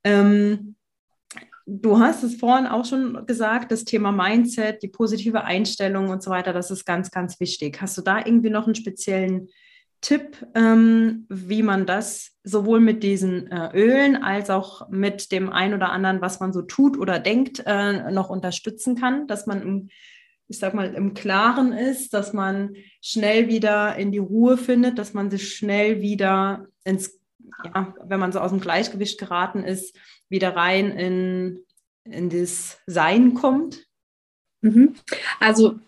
Ähm, 0.02 0.76
Du 1.66 1.98
hast 1.98 2.22
es 2.22 2.36
vorhin 2.36 2.66
auch 2.66 2.84
schon 2.84 3.24
gesagt, 3.24 3.72
das 3.72 3.86
Thema 3.86 4.12
Mindset, 4.12 4.82
die 4.82 4.88
positive 4.88 5.44
Einstellung 5.44 6.10
und 6.10 6.22
so 6.22 6.30
weiter, 6.30 6.52
das 6.52 6.70
ist 6.70 6.84
ganz, 6.84 7.10
ganz 7.10 7.40
wichtig. 7.40 7.80
Hast 7.80 7.96
du 7.96 8.02
da 8.02 8.18
irgendwie 8.18 8.50
noch 8.50 8.66
einen 8.66 8.74
speziellen 8.74 9.48
Tipp, 10.04 10.46
ähm, 10.54 11.24
wie 11.30 11.62
man 11.62 11.86
das 11.86 12.32
sowohl 12.44 12.78
mit 12.78 13.02
diesen 13.02 13.50
äh, 13.50 13.70
Ölen 13.72 14.16
als 14.16 14.50
auch 14.50 14.90
mit 14.90 15.32
dem 15.32 15.50
ein 15.50 15.72
oder 15.72 15.92
anderen, 15.92 16.20
was 16.20 16.40
man 16.40 16.52
so 16.52 16.60
tut 16.60 16.98
oder 16.98 17.18
denkt, 17.18 17.62
äh, 17.64 18.10
noch 18.10 18.28
unterstützen 18.28 18.96
kann, 18.96 19.26
dass 19.26 19.46
man 19.46 19.62
im, 19.62 19.88
ich 20.46 20.58
sag 20.58 20.74
mal, 20.74 20.92
im 20.92 21.14
Klaren 21.14 21.72
ist, 21.72 22.12
dass 22.12 22.34
man 22.34 22.76
schnell 23.00 23.48
wieder 23.48 23.96
in 23.96 24.12
die 24.12 24.18
Ruhe 24.18 24.58
findet, 24.58 24.98
dass 24.98 25.14
man 25.14 25.30
sich 25.30 25.54
schnell 25.56 26.02
wieder 26.02 26.66
ins, 26.84 27.18
ja, 27.64 27.94
wenn 28.04 28.20
man 28.20 28.30
so 28.30 28.40
aus 28.40 28.50
dem 28.50 28.60
Gleichgewicht 28.60 29.18
geraten 29.18 29.64
ist, 29.64 29.96
wieder 30.28 30.54
rein 30.54 30.90
in, 30.90 31.60
in 32.04 32.28
das 32.28 32.78
Sein 32.86 33.32
kommt? 33.32 33.86
Mhm. 34.60 34.96
Also 35.40 35.78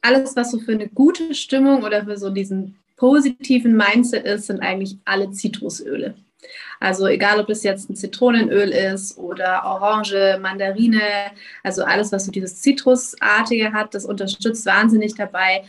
alles, 0.00 0.34
was 0.34 0.50
so 0.50 0.58
für 0.58 0.72
eine 0.72 0.88
gute 0.88 1.36
Stimmung 1.36 1.84
oder 1.84 2.04
für 2.04 2.16
so 2.16 2.30
diesen 2.30 2.79
positiven 3.00 3.78
Mindset 3.78 4.26
ist, 4.26 4.48
sind 4.48 4.60
eigentlich 4.60 4.98
alle 5.06 5.30
Zitrusöle. 5.30 6.14
Also 6.80 7.06
egal, 7.06 7.40
ob 7.40 7.46
das 7.46 7.62
jetzt 7.62 7.88
ein 7.88 7.96
Zitronenöl 7.96 8.68
ist 8.68 9.16
oder 9.16 9.64
Orange, 9.64 10.38
Mandarine, 10.40 11.00
also 11.62 11.82
alles, 11.82 12.12
was 12.12 12.26
so 12.26 12.30
dieses 12.30 12.60
Zitrusartige 12.60 13.72
hat, 13.72 13.94
das 13.94 14.04
unterstützt 14.04 14.66
wahnsinnig 14.66 15.14
dabei, 15.14 15.64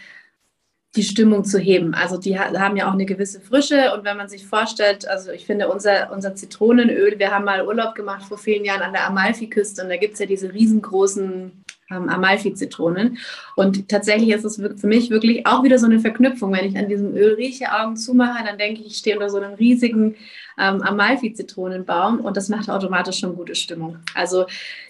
die 0.98 1.04
Stimmung 1.04 1.46
zu 1.46 1.58
heben. 1.58 1.94
Also 1.94 2.18
die 2.18 2.38
haben 2.38 2.76
ja 2.76 2.90
auch 2.90 2.94
eine 2.94 3.06
gewisse 3.06 3.40
Frische 3.40 3.94
und 3.94 4.04
wenn 4.04 4.18
man 4.18 4.28
sich 4.28 4.46
vorstellt, 4.46 5.08
also 5.08 5.32
ich 5.32 5.46
finde 5.46 5.70
unser, 5.70 6.12
unser 6.12 6.36
Zitronenöl, 6.36 7.18
wir 7.18 7.32
haben 7.32 7.46
mal 7.46 7.66
Urlaub 7.66 7.96
gemacht 7.96 8.26
vor 8.26 8.40
vielen 8.40 8.66
Jahren 8.66 8.82
an 8.82 8.92
der 8.92 9.08
Amalfiküste 9.08 9.84
und 9.84 9.90
da 9.90 9.96
gibt 9.96 10.16
es 10.16 10.20
ja 10.20 10.26
diese 10.26 10.52
riesengroßen 10.52 11.61
ähm, 11.92 12.10
Amalfi-Zitronen. 12.10 13.18
Und 13.56 13.90
tatsächlich 13.90 14.30
ist 14.30 14.46
es 14.46 14.56
für 14.56 14.88
mich 14.88 15.10
wirklich 15.10 15.46
auch 15.46 15.64
wieder 15.64 15.78
so 15.78 15.86
eine 15.86 16.00
Verknüpfung. 16.00 16.54
Wenn 16.54 16.66
ich 16.66 16.78
an 16.78 16.90
diesem 16.90 17.16
Öl 17.16 17.34
rieche, 17.36 17.72
Augen 17.72 17.98
zumache, 17.98 18.44
dann 18.46 18.58
denke 18.58 18.82
ich, 18.82 18.88
ich 18.88 18.98
stehe 18.98 19.16
unter 19.16 19.30
so 19.30 19.38
einem 19.38 19.54
riesigen 19.54 20.16
ähm, 20.58 20.82
Amalfi-Zitronenbaum 20.82 22.20
und 22.20 22.38
das 22.38 22.50
macht 22.50 22.70
automatisch 22.70 23.20
schon 23.20 23.36
gute 23.36 23.56
Stimmung. 23.56 23.98
Also 24.14 24.46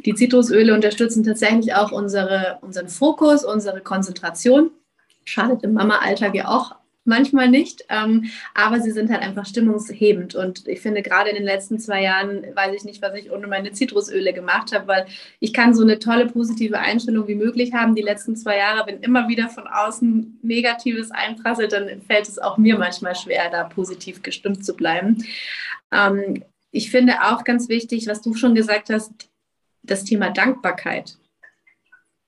die 0.05 0.13
Zitrusöle 0.13 0.73
unterstützen 0.73 1.23
tatsächlich 1.23 1.73
auch 1.73 1.91
unsere, 1.91 2.57
unseren 2.61 2.89
Fokus, 2.89 3.43
unsere 3.43 3.81
Konzentration. 3.81 4.71
Schadet 5.23 5.63
im 5.63 5.73
Mama-Alltag 5.73 6.35
ja 6.35 6.47
auch 6.47 6.75
manchmal 7.03 7.49
nicht, 7.49 7.83
ähm, 7.89 8.29
aber 8.53 8.79
sie 8.79 8.91
sind 8.91 9.09
halt 9.09 9.21
einfach 9.21 9.45
stimmungshebend. 9.45 10.35
Und 10.35 10.67
ich 10.67 10.81
finde, 10.81 11.01
gerade 11.01 11.29
in 11.29 11.35
den 11.35 11.45
letzten 11.45 11.79
zwei 11.79 12.03
Jahren 12.03 12.43
weiß 12.55 12.75
ich 12.75 12.83
nicht, 12.83 13.01
was 13.01 13.15
ich 13.15 13.31
ohne 13.31 13.47
meine 13.47 13.71
Zitrusöle 13.71 14.33
gemacht 14.33 14.71
habe, 14.73 14.87
weil 14.87 15.05
ich 15.39 15.53
kann 15.53 15.73
so 15.73 15.81
eine 15.81 15.99
tolle 15.99 16.27
positive 16.27 16.77
Einstellung 16.77 17.27
wie 17.27 17.35
möglich 17.35 17.73
haben. 17.73 17.95
Die 17.95 18.01
letzten 18.01 18.35
zwei 18.35 18.57
Jahre, 18.57 18.85
wenn 18.85 18.99
immer 18.99 19.27
wieder 19.27 19.49
von 19.49 19.67
außen 19.67 20.39
Negatives 20.43 21.11
einprasselt, 21.11 21.73
dann 21.73 22.01
fällt 22.01 22.27
es 22.27 22.37
auch 22.37 22.57
mir 22.57 22.77
manchmal 22.77 23.15
schwer, 23.15 23.49
da 23.49 23.63
positiv 23.63 24.21
gestimmt 24.21 24.63
zu 24.63 24.75
bleiben. 24.75 25.25
Ähm, 25.91 26.43
ich 26.71 26.91
finde 26.91 27.23
auch 27.23 27.43
ganz 27.43 27.67
wichtig, 27.67 28.07
was 28.07 28.21
du 28.21 28.33
schon 28.33 28.55
gesagt 28.55 28.89
hast, 28.89 29.11
das 29.83 30.03
Thema 30.03 30.29
Dankbarkeit. 30.29 31.17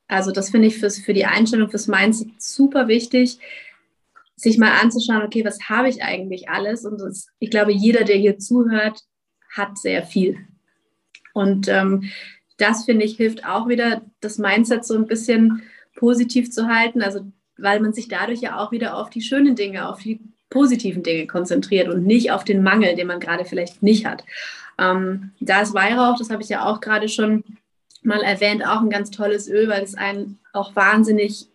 Also 0.07 0.31
das 0.31 0.49
finde 0.49 0.67
ich 0.67 0.77
fürs, 0.77 0.97
für 0.97 1.13
die 1.13 1.25
Einstellung, 1.25 1.69
fürs 1.69 1.87
Mindset 1.87 2.41
super 2.41 2.87
wichtig 2.87 3.39
sich 4.35 4.57
mal 4.57 4.71
anzuschauen, 4.81 5.23
okay, 5.23 5.45
was 5.45 5.69
habe 5.69 5.89
ich 5.89 6.03
eigentlich 6.03 6.49
alles? 6.49 6.85
Und 6.85 6.99
das, 6.99 7.27
ich 7.39 7.49
glaube, 7.49 7.71
jeder, 7.71 8.03
der 8.03 8.17
hier 8.17 8.39
zuhört, 8.39 9.01
hat 9.51 9.77
sehr 9.77 10.03
viel. 10.03 10.37
Und 11.33 11.67
ähm, 11.67 12.09
das, 12.57 12.85
finde 12.85 13.05
ich, 13.05 13.17
hilft 13.17 13.45
auch 13.45 13.67
wieder, 13.67 14.01
das 14.19 14.37
Mindset 14.37 14.85
so 14.85 14.95
ein 14.95 15.07
bisschen 15.07 15.63
positiv 15.95 16.51
zu 16.51 16.67
halten. 16.67 17.01
Also, 17.01 17.21
weil 17.57 17.79
man 17.79 17.93
sich 17.93 18.07
dadurch 18.07 18.41
ja 18.41 18.57
auch 18.57 18.71
wieder 18.71 18.97
auf 18.97 19.09
die 19.09 19.21
schönen 19.21 19.55
Dinge, 19.55 19.87
auf 19.89 19.99
die 20.01 20.19
positiven 20.49 21.03
Dinge 21.03 21.27
konzentriert 21.27 21.89
und 21.89 22.05
nicht 22.05 22.31
auf 22.31 22.43
den 22.43 22.63
Mangel, 22.63 22.95
den 22.95 23.07
man 23.07 23.19
gerade 23.19 23.45
vielleicht 23.45 23.81
nicht 23.81 24.05
hat. 24.05 24.23
Ähm, 24.79 25.31
da 25.39 25.61
ist 25.61 25.73
Weihrauch, 25.73 26.17
das 26.17 26.29
habe 26.29 26.43
ich 26.43 26.49
ja 26.49 26.65
auch 26.65 26.79
gerade 26.79 27.09
schon 27.09 27.43
mal 28.03 28.21
erwähnt, 28.21 28.65
auch 28.65 28.81
ein 28.81 28.89
ganz 28.89 29.11
tolles 29.11 29.47
Öl, 29.47 29.67
weil 29.67 29.83
es 29.83 29.95
einen 29.95 30.39
auch 30.51 30.75
wahnsinnig 30.75 31.47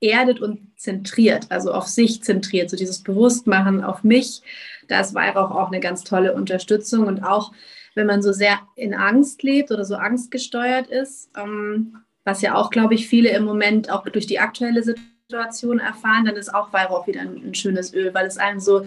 erdet 0.00 0.40
und 0.40 0.78
zentriert, 0.78 1.46
also 1.50 1.72
auf 1.72 1.86
sich 1.86 2.22
zentriert, 2.22 2.70
so 2.70 2.76
dieses 2.76 3.02
Bewusstmachen 3.02 3.82
auf 3.82 4.04
mich. 4.04 4.42
Da 4.86 5.00
ist 5.00 5.14
Weihrauch 5.14 5.50
auch 5.50 5.68
eine 5.68 5.80
ganz 5.80 6.04
tolle 6.04 6.34
Unterstützung 6.34 7.06
und 7.06 7.22
auch 7.22 7.52
wenn 7.94 8.06
man 8.06 8.22
so 8.22 8.32
sehr 8.32 8.60
in 8.76 8.94
Angst 8.94 9.42
lebt 9.42 9.70
oder 9.72 9.84
so 9.84 9.96
angstgesteuert 9.96 10.86
ist, 10.86 11.30
ähm, 11.36 11.96
was 12.24 12.42
ja 12.42 12.54
auch, 12.54 12.70
glaube 12.70 12.94
ich, 12.94 13.08
viele 13.08 13.30
im 13.30 13.44
Moment 13.44 13.90
auch 13.90 14.04
durch 14.04 14.26
die 14.26 14.38
aktuelle 14.38 14.82
Situation 14.82 15.78
erfahren, 15.78 16.26
dann 16.26 16.36
ist 16.36 16.54
auch 16.54 16.72
Weihrauch 16.72 17.06
wieder 17.06 17.22
ein, 17.22 17.54
schönes 17.54 17.92
Öl, 17.92 18.14
weil 18.14 18.26
es 18.26 18.38
einem 18.38 18.60
so, 18.60 18.86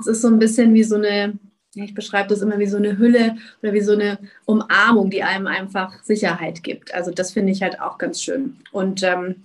es 0.00 0.06
ist 0.06 0.22
so 0.22 0.28
ein 0.28 0.38
bisschen 0.38 0.74
wie 0.74 0.84
so 0.84 0.96
eine 0.96 1.38
ich 1.74 1.94
beschreibe 1.94 2.28
das 2.28 2.42
immer 2.42 2.58
wie 2.58 2.66
so 2.66 2.76
eine 2.76 2.98
Hülle 2.98 3.36
oder 3.62 3.72
wie 3.72 3.80
so 3.80 3.92
eine 3.92 4.18
Umarmung, 4.44 5.08
die 5.08 5.22
einem 5.22 5.46
einfach 5.46 6.02
Sicherheit 6.02 6.62
gibt. 6.62 6.92
Also 6.92 7.10
das 7.10 7.32
finde 7.32 7.52
ich 7.52 7.62
halt 7.62 7.80
auch 7.80 7.96
ganz 7.96 8.22
schön. 8.22 8.58
Und 8.72 9.02
ähm, 9.02 9.36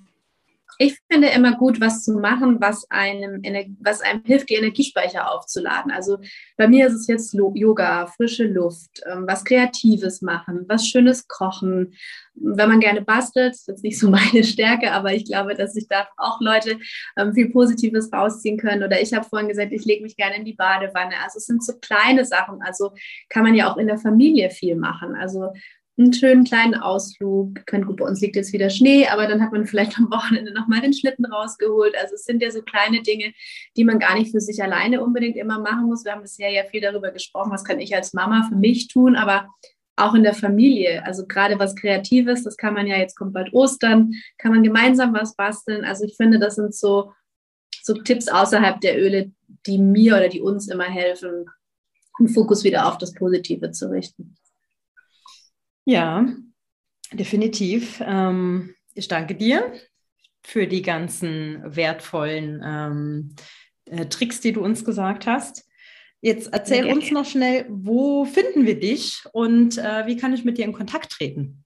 ich 0.79 0.99
finde 1.11 1.29
immer 1.29 1.57
gut, 1.57 1.81
was 1.81 2.03
zu 2.03 2.13
machen, 2.13 2.57
was 2.59 2.89
einem, 2.91 3.41
was 3.79 4.01
einem 4.01 4.23
hilft, 4.23 4.49
die 4.49 4.55
Energiespeicher 4.55 5.31
aufzuladen. 5.31 5.91
Also 5.91 6.19
bei 6.55 6.67
mir 6.67 6.87
ist 6.87 6.93
es 6.93 7.07
jetzt 7.07 7.33
Yoga, 7.33 8.07
frische 8.07 8.45
Luft, 8.45 9.01
ähm, 9.09 9.25
was 9.27 9.43
Kreatives 9.43 10.21
machen, 10.21 10.65
was 10.67 10.87
Schönes 10.87 11.27
kochen. 11.27 11.93
Wenn 12.35 12.69
man 12.69 12.79
gerne 12.79 13.01
bastelt, 13.01 13.53
ist 13.53 13.67
jetzt 13.67 13.83
nicht 13.83 13.99
so 13.99 14.09
meine 14.11 14.43
Stärke, 14.43 14.91
aber 14.91 15.13
ich 15.13 15.25
glaube, 15.25 15.55
dass 15.55 15.73
sich 15.73 15.87
da 15.87 16.07
auch 16.17 16.39
Leute 16.41 16.77
ähm, 17.17 17.33
viel 17.33 17.49
Positives 17.49 18.11
rausziehen 18.13 18.57
können. 18.57 18.83
Oder 18.83 19.01
ich 19.01 19.13
habe 19.13 19.27
vorhin 19.27 19.49
gesagt, 19.49 19.71
ich 19.71 19.85
lege 19.85 20.03
mich 20.03 20.15
gerne 20.15 20.37
in 20.37 20.45
die 20.45 20.53
Badewanne. 20.53 21.15
Also 21.23 21.37
es 21.37 21.45
sind 21.45 21.63
so 21.63 21.73
kleine 21.79 22.25
Sachen. 22.25 22.61
Also 22.61 22.91
kann 23.29 23.43
man 23.43 23.55
ja 23.55 23.71
auch 23.71 23.77
in 23.77 23.87
der 23.87 23.97
Familie 23.97 24.51
viel 24.51 24.75
machen. 24.75 25.15
Also 25.15 25.51
einen 25.97 26.13
schönen 26.13 26.43
kleinen 26.43 26.75
Ausflug. 26.75 27.65
Gut, 27.65 27.97
bei 27.97 28.05
uns 28.05 28.21
liegt 28.21 28.35
jetzt 28.35 28.53
wieder 28.53 28.69
Schnee, 28.69 29.07
aber 29.07 29.27
dann 29.27 29.41
hat 29.41 29.51
man 29.51 29.65
vielleicht 29.65 29.97
am 29.97 30.11
Wochenende 30.11 30.53
nochmal 30.53 30.81
den 30.81 30.93
Schlitten 30.93 31.25
rausgeholt. 31.25 31.95
Also 31.99 32.15
es 32.15 32.25
sind 32.25 32.41
ja 32.41 32.51
so 32.51 32.61
kleine 32.61 33.01
Dinge, 33.01 33.33
die 33.75 33.83
man 33.83 33.99
gar 33.99 34.15
nicht 34.15 34.31
für 34.31 34.39
sich 34.39 34.61
alleine 34.61 35.03
unbedingt 35.03 35.37
immer 35.37 35.59
machen 35.59 35.85
muss. 35.85 36.05
Wir 36.05 36.11
haben 36.11 36.21
bisher 36.21 36.51
ja 36.51 36.63
viel 36.65 36.81
darüber 36.81 37.11
gesprochen, 37.11 37.51
was 37.51 37.63
kann 37.63 37.79
ich 37.79 37.95
als 37.95 38.13
Mama 38.13 38.47
für 38.47 38.55
mich 38.55 38.87
tun, 38.87 39.15
aber 39.15 39.47
auch 39.95 40.13
in 40.13 40.23
der 40.23 40.35
Familie. 40.35 41.03
Also 41.05 41.25
gerade 41.25 41.57
was 41.57 41.75
Kreatives, 41.75 42.43
das 42.43 42.57
kann 42.57 42.75
man 42.75 42.85
ja, 42.87 42.97
jetzt 42.97 43.15
kommt 43.15 43.33
bald 43.33 43.51
Ostern, 43.53 44.13
kann 44.37 44.51
man 44.51 44.63
gemeinsam 44.63 45.13
was 45.13 45.35
basteln. 45.35 45.83
Also 45.83 46.05
ich 46.05 46.15
finde, 46.15 46.37
das 46.37 46.55
sind 46.55 46.75
so, 46.75 47.11
so 47.81 47.93
Tipps 47.95 48.27
außerhalb 48.27 48.79
der 48.81 49.01
Öle, 49.01 49.31
die 49.65 49.79
mir 49.79 50.15
oder 50.15 50.29
die 50.29 50.41
uns 50.41 50.67
immer 50.67 50.85
helfen, 50.85 51.45
den 52.19 52.29
Fokus 52.29 52.63
wieder 52.63 52.87
auf 52.87 52.99
das 52.99 53.13
Positive 53.13 53.71
zu 53.71 53.89
richten. 53.89 54.37
Ja, 55.87 56.25
definitiv. 57.13 58.03
Ähm, 58.05 58.75
ich 58.93 59.07
danke 59.07 59.35
dir 59.35 59.71
für 60.43 60.67
die 60.67 60.81
ganzen 60.81 61.63
wertvollen 61.63 62.61
ähm, 62.61 63.35
äh, 63.85 64.05
Tricks, 64.07 64.41
die 64.41 64.51
du 64.51 64.61
uns 64.61 64.83
gesagt 64.83 65.27
hast. 65.27 65.65
Jetzt 66.19 66.51
erzähl 66.51 66.83
okay. 66.83 66.93
uns 66.93 67.11
noch 67.11 67.25
schnell, 67.25 67.67
wo 67.69 68.25
finden 68.25 68.65
wir 68.65 68.77
dich 68.77 69.23
und 69.31 69.77
äh, 69.77 70.05
wie 70.07 70.17
kann 70.17 70.33
ich 70.33 70.43
mit 70.43 70.57
dir 70.57 70.65
in 70.65 70.73
Kontakt 70.73 71.13
treten? 71.13 71.63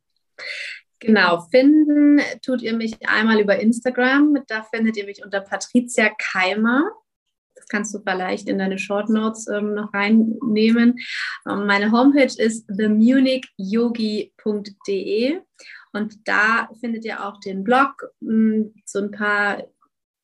Genau, 0.99 1.47
finden 1.49 2.21
tut 2.45 2.61
ihr 2.61 2.75
mich 2.75 2.93
einmal 3.07 3.39
über 3.39 3.59
Instagram. 3.59 4.37
Da 4.45 4.61
findet 4.61 4.97
ihr 4.97 5.05
mich 5.05 5.25
unter 5.25 5.41
Patricia 5.41 6.11
Keimer 6.15 6.83
kannst 7.71 7.95
du 7.95 7.99
vielleicht 8.05 8.49
in 8.49 8.59
deine 8.59 8.77
Short 8.77 9.09
Notes 9.09 9.47
ähm, 9.47 9.73
noch 9.73 9.93
reinnehmen. 9.93 10.99
Ähm, 11.49 11.65
meine 11.65 11.91
Homepage 11.91 12.33
ist 12.37 12.67
themunichyogi.de 12.67 15.39
und 15.93 16.27
da 16.27 16.69
findet 16.79 17.05
ihr 17.05 17.25
auch 17.25 17.39
den 17.39 17.63
Blog, 17.63 18.11
mh, 18.19 18.29
hm, 18.29 18.73
so 18.85 18.99
ein 18.99 19.09
paar 19.11 19.63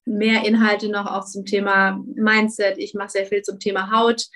mehr 0.05 0.45
Inhalte 0.45 0.89
noch 0.89 1.05
auch 1.05 1.25
zum 1.25 1.45
Thema 1.45 2.03
Mindset. 2.15 2.77
Ich 2.77 2.93
mache 2.93 3.10
sehr 3.10 3.25
viel 3.25 3.41
zum 3.41 3.60
Thema 3.60 3.91
Haut. 3.91 4.27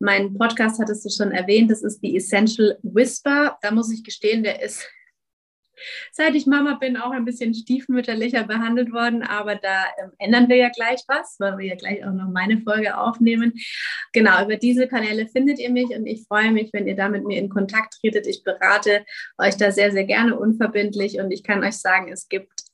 Mein 0.00 0.32
Podcast 0.34 0.80
hattest 0.80 1.04
du 1.04 1.10
schon 1.10 1.32
erwähnt, 1.32 1.70
das 1.70 1.82
ist 1.82 2.00
die 2.00 2.16
Essential 2.16 2.78
Whisper. 2.82 3.58
Da 3.62 3.70
muss 3.70 3.92
ich 3.92 4.04
gestehen, 4.04 4.42
der 4.42 4.62
ist 4.62 4.88
seit 6.12 6.34
ich 6.34 6.46
Mama 6.46 6.74
bin, 6.74 6.96
auch 6.96 7.10
ein 7.10 7.24
bisschen 7.24 7.54
stiefmütterlicher 7.54 8.44
behandelt 8.44 8.92
worden. 8.92 9.22
Aber 9.22 9.56
da 9.56 9.84
ähm, 10.02 10.12
ändern 10.18 10.48
wir 10.48 10.56
ja 10.56 10.68
gleich 10.68 11.02
was, 11.08 11.36
weil 11.38 11.58
wir 11.58 11.66
ja 11.66 11.74
gleich 11.76 12.04
auch 12.04 12.12
noch 12.12 12.30
meine 12.30 12.58
Folge 12.58 12.96
aufnehmen. 12.96 13.54
Genau, 14.12 14.44
über 14.44 14.56
diese 14.56 14.88
Kanäle 14.88 15.28
findet 15.28 15.58
ihr 15.58 15.70
mich 15.70 15.88
und 15.96 16.06
ich 16.06 16.24
freue 16.26 16.50
mich, 16.50 16.70
wenn 16.72 16.86
ihr 16.86 16.96
da 16.96 17.08
mit 17.08 17.24
mir 17.24 17.38
in 17.38 17.48
Kontakt 17.48 17.94
tretet. 18.00 18.26
Ich 18.26 18.44
berate 18.44 19.04
euch 19.38 19.56
da 19.56 19.70
sehr, 19.70 19.92
sehr 19.92 20.04
gerne 20.04 20.38
unverbindlich 20.38 21.18
und 21.18 21.30
ich 21.30 21.42
kann 21.42 21.64
euch 21.64 21.78
sagen, 21.78 22.10
es 22.12 22.28
gibt 22.28 22.64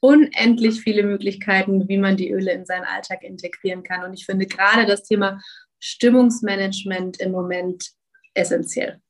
unendlich 0.00 0.80
viele 0.80 1.02
Möglichkeiten, 1.02 1.88
wie 1.88 1.98
man 1.98 2.16
die 2.16 2.30
Öle 2.30 2.52
in 2.52 2.66
seinen 2.66 2.84
Alltag 2.84 3.22
integrieren 3.22 3.82
kann. 3.82 4.04
Und 4.04 4.14
ich 4.14 4.26
finde 4.26 4.46
gerade 4.46 4.86
das 4.86 5.02
Thema 5.02 5.40
Stimmungsmanagement 5.78 7.20
im 7.20 7.32
Moment 7.32 7.90
essentiell. 8.34 9.00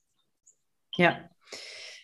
Ja, 0.96 1.28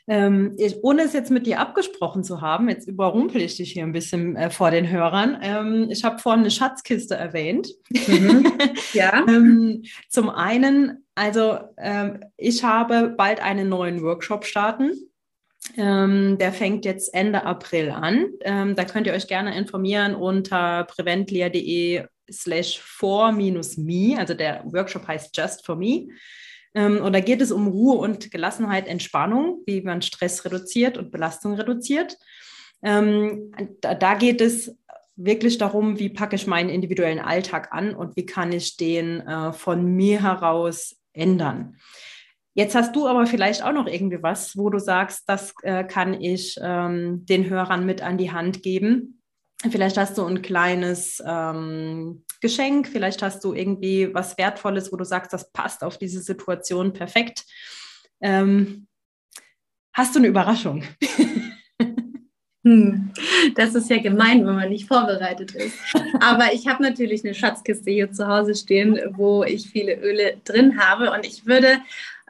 ähm, 0.08 0.56
ich, 0.58 0.82
ohne 0.82 1.02
es 1.02 1.12
jetzt 1.12 1.30
mit 1.30 1.46
dir 1.46 1.60
abgesprochen 1.60 2.24
zu 2.24 2.40
haben, 2.40 2.68
jetzt 2.68 2.88
überrumpel 2.88 3.40
ich 3.40 3.56
dich 3.56 3.72
hier 3.72 3.84
ein 3.84 3.92
bisschen 3.92 4.34
äh, 4.36 4.50
vor 4.50 4.70
den 4.70 4.90
Hörern. 4.90 5.38
Ähm, 5.40 5.88
ich 5.90 6.02
habe 6.02 6.18
vorhin 6.18 6.40
eine 6.40 6.50
Schatzkiste 6.50 7.14
erwähnt. 7.14 7.68
Mhm. 7.90 8.52
Ja. 8.92 9.24
ähm, 9.26 9.84
zum 10.08 10.28
einen, 10.28 11.06
also 11.14 11.58
ähm, 11.78 12.20
ich 12.36 12.62
habe 12.62 13.14
bald 13.16 13.42
einen 13.42 13.68
neuen 13.68 14.02
Workshop 14.02 14.44
starten. 14.44 14.92
Ähm, 15.76 16.36
der 16.38 16.52
fängt 16.52 16.84
jetzt 16.84 17.14
Ende 17.14 17.44
April 17.44 17.90
an. 17.90 18.26
Ähm, 18.42 18.74
da 18.74 18.84
könnt 18.84 19.06
ihr 19.06 19.12
euch 19.12 19.28
gerne 19.28 19.56
informieren 19.56 20.14
unter 20.14 20.84
preventlia.de 20.84 22.04
slash 22.30 22.80
for-me. 22.80 24.18
Also 24.18 24.34
der 24.34 24.62
Workshop 24.66 25.06
heißt 25.06 25.36
Just 25.36 25.64
for 25.64 25.76
Me. 25.76 26.08
Ähm, 26.74 27.00
da 27.12 27.20
geht 27.20 27.42
es 27.42 27.52
um 27.52 27.68
Ruhe 27.68 27.98
und 27.98 28.30
Gelassenheit, 28.30 28.88
Entspannung, 28.88 29.62
wie 29.66 29.82
man 29.82 30.02
Stress 30.02 30.44
reduziert 30.44 30.96
und 30.96 31.10
Belastung 31.10 31.54
reduziert. 31.54 32.16
Ähm, 32.82 33.52
da, 33.80 33.94
da 33.94 34.14
geht 34.14 34.40
es 34.40 34.76
wirklich 35.16 35.58
darum, 35.58 35.98
wie 35.98 36.08
packe 36.08 36.36
ich 36.36 36.46
meinen 36.46 36.70
individuellen 36.70 37.20
Alltag 37.20 37.72
an 37.72 37.94
und 37.94 38.16
wie 38.16 38.26
kann 38.26 38.52
ich 38.52 38.76
den 38.76 39.20
äh, 39.20 39.52
von 39.52 39.84
mir 39.84 40.22
heraus 40.22 40.96
ändern. 41.12 41.76
Jetzt 42.54 42.74
hast 42.74 42.94
du 42.94 43.06
aber 43.06 43.26
vielleicht 43.26 43.62
auch 43.62 43.72
noch 43.72 43.86
irgendwie 43.86 44.22
was, 44.22 44.56
wo 44.56 44.68
du 44.68 44.78
sagst, 44.78 45.22
das 45.26 45.54
äh, 45.62 45.84
kann 45.84 46.20
ich 46.20 46.58
ähm, 46.62 47.24
den 47.24 47.48
Hörern 47.48 47.86
mit 47.86 48.02
an 48.02 48.18
die 48.18 48.30
Hand 48.30 48.62
geben. 48.62 49.21
Vielleicht 49.70 49.96
hast 49.96 50.18
du 50.18 50.24
ein 50.24 50.42
kleines 50.42 51.22
ähm, 51.26 52.24
Geschenk, 52.40 52.88
vielleicht 52.88 53.22
hast 53.22 53.44
du 53.44 53.54
irgendwie 53.54 54.12
was 54.12 54.36
Wertvolles, 54.36 54.92
wo 54.92 54.96
du 54.96 55.04
sagst, 55.04 55.32
das 55.32 55.52
passt 55.52 55.84
auf 55.84 55.98
diese 55.98 56.20
Situation 56.20 56.92
perfekt. 56.92 57.44
Ähm, 58.20 58.88
hast 59.92 60.14
du 60.14 60.18
eine 60.18 60.28
Überraschung? 60.28 60.84
Hm, 62.64 63.10
das 63.56 63.74
ist 63.74 63.90
ja 63.90 63.98
gemein, 63.98 64.46
wenn 64.46 64.54
man 64.54 64.68
nicht 64.68 64.86
vorbereitet 64.86 65.52
ist. 65.52 65.76
Aber 66.20 66.52
ich 66.52 66.68
habe 66.68 66.80
natürlich 66.80 67.24
eine 67.24 67.34
Schatzkiste 67.34 67.90
hier 67.90 68.12
zu 68.12 68.28
Hause 68.28 68.54
stehen, 68.54 69.00
wo 69.16 69.42
ich 69.42 69.68
viele 69.68 69.96
Öle 69.96 70.36
drin 70.44 70.78
habe. 70.78 71.10
Und 71.10 71.26
ich 71.26 71.44
würde, 71.44 71.78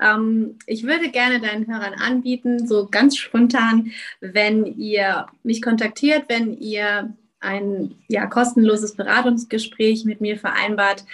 ähm, 0.01 0.57
ich 0.67 0.85
würde 0.85 1.11
gerne 1.11 1.39
deinen 1.39 1.67
Hörern 1.67 1.93
anbieten, 1.93 2.67
so 2.67 2.89
ganz 2.91 3.19
spontan, 3.19 3.93
wenn 4.21 4.65
ihr 4.65 5.27
mich 5.43 5.61
kontaktiert, 5.61 6.25
wenn 6.29 6.57
ihr 6.59 7.13
ein 7.43 7.95
ja, 8.09 8.27
kostenloses 8.27 8.95
Beratungsgespräch 8.95 10.05
mit 10.05 10.21
mir 10.21 10.39
vereinbart, 10.39 11.05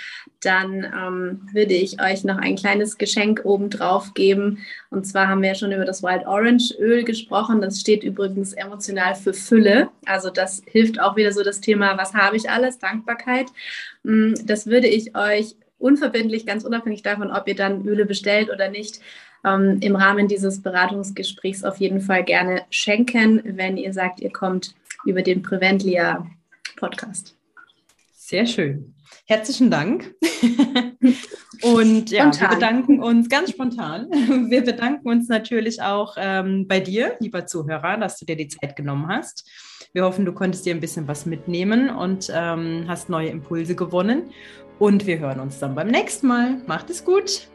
dann 0.40 0.84
ähm, 0.84 1.48
würde 1.52 1.74
ich 1.74 2.00
euch 2.00 2.24
noch 2.24 2.38
ein 2.38 2.56
kleines 2.56 2.98
Geschenk 2.98 3.40
obendrauf 3.44 4.14
geben. 4.14 4.58
Und 4.90 5.06
zwar 5.06 5.28
haben 5.28 5.42
wir 5.42 5.48
ja 5.48 5.54
schon 5.54 5.72
über 5.72 5.84
das 5.84 6.02
Wild 6.02 6.26
Orange 6.26 6.74
Öl 6.78 7.04
gesprochen. 7.04 7.60
Das 7.60 7.80
steht 7.80 8.04
übrigens 8.04 8.52
emotional 8.52 9.14
für 9.14 9.32
Fülle. 9.32 9.88
Also 10.04 10.30
das 10.30 10.62
hilft 10.66 11.00
auch 11.00 11.16
wieder 11.16 11.32
so 11.32 11.42
das 11.42 11.60
Thema, 11.60 11.98
was 11.98 12.14
habe 12.14 12.36
ich 12.36 12.50
alles? 12.50 12.78
Dankbarkeit. 12.78 13.46
Mm, 14.04 14.34
das 14.44 14.66
würde 14.66 14.86
ich 14.86 15.16
euch 15.16 15.56
unverbindlich, 15.78 16.46
ganz 16.46 16.64
unabhängig 16.64 17.02
davon, 17.02 17.30
ob 17.30 17.48
ihr 17.48 17.56
dann 17.56 17.86
Öle 17.86 18.04
bestellt 18.04 18.50
oder 18.50 18.68
nicht, 18.68 19.00
ähm, 19.44 19.78
im 19.80 19.96
Rahmen 19.96 20.28
dieses 20.28 20.62
Beratungsgesprächs 20.62 21.64
auf 21.64 21.78
jeden 21.78 22.00
Fall 22.00 22.24
gerne 22.24 22.62
schenken, 22.70 23.40
wenn 23.44 23.76
ihr 23.76 23.92
sagt, 23.92 24.20
ihr 24.20 24.32
kommt 24.32 24.74
über 25.04 25.22
den 25.22 25.42
Preventlia 25.42 26.26
Podcast. 26.76 27.36
Sehr 28.14 28.46
schön. 28.46 28.94
Herzlichen 29.26 29.70
Dank. 29.70 30.14
Und 31.62 32.10
ja, 32.10 32.32
spontan. 32.32 32.40
wir 32.40 32.48
bedanken 32.56 33.02
uns 33.02 33.28
ganz 33.28 33.50
spontan. 33.50 34.08
Wir 34.50 34.62
bedanken 34.62 35.08
uns 35.08 35.28
natürlich 35.28 35.82
auch 35.82 36.16
ähm, 36.18 36.68
bei 36.68 36.80
dir, 36.80 37.16
lieber 37.20 37.46
Zuhörer, 37.46 37.96
dass 37.96 38.18
du 38.18 38.26
dir 38.26 38.36
die 38.36 38.48
Zeit 38.48 38.76
genommen 38.76 39.08
hast. 39.08 39.48
Wir 39.92 40.04
hoffen, 40.04 40.24
du 40.24 40.32
konntest 40.32 40.66
dir 40.66 40.74
ein 40.74 40.80
bisschen 40.80 41.08
was 41.08 41.26
mitnehmen 41.26 41.90
und 41.90 42.30
ähm, 42.32 42.84
hast 42.86 43.08
neue 43.08 43.28
Impulse 43.28 43.74
gewonnen. 43.74 44.30
Und 44.78 45.06
wir 45.06 45.18
hören 45.18 45.40
uns 45.40 45.58
dann 45.58 45.74
beim 45.74 45.88
nächsten 45.88 46.28
Mal. 46.28 46.62
Macht 46.66 46.90
es 46.90 47.04
gut. 47.04 47.48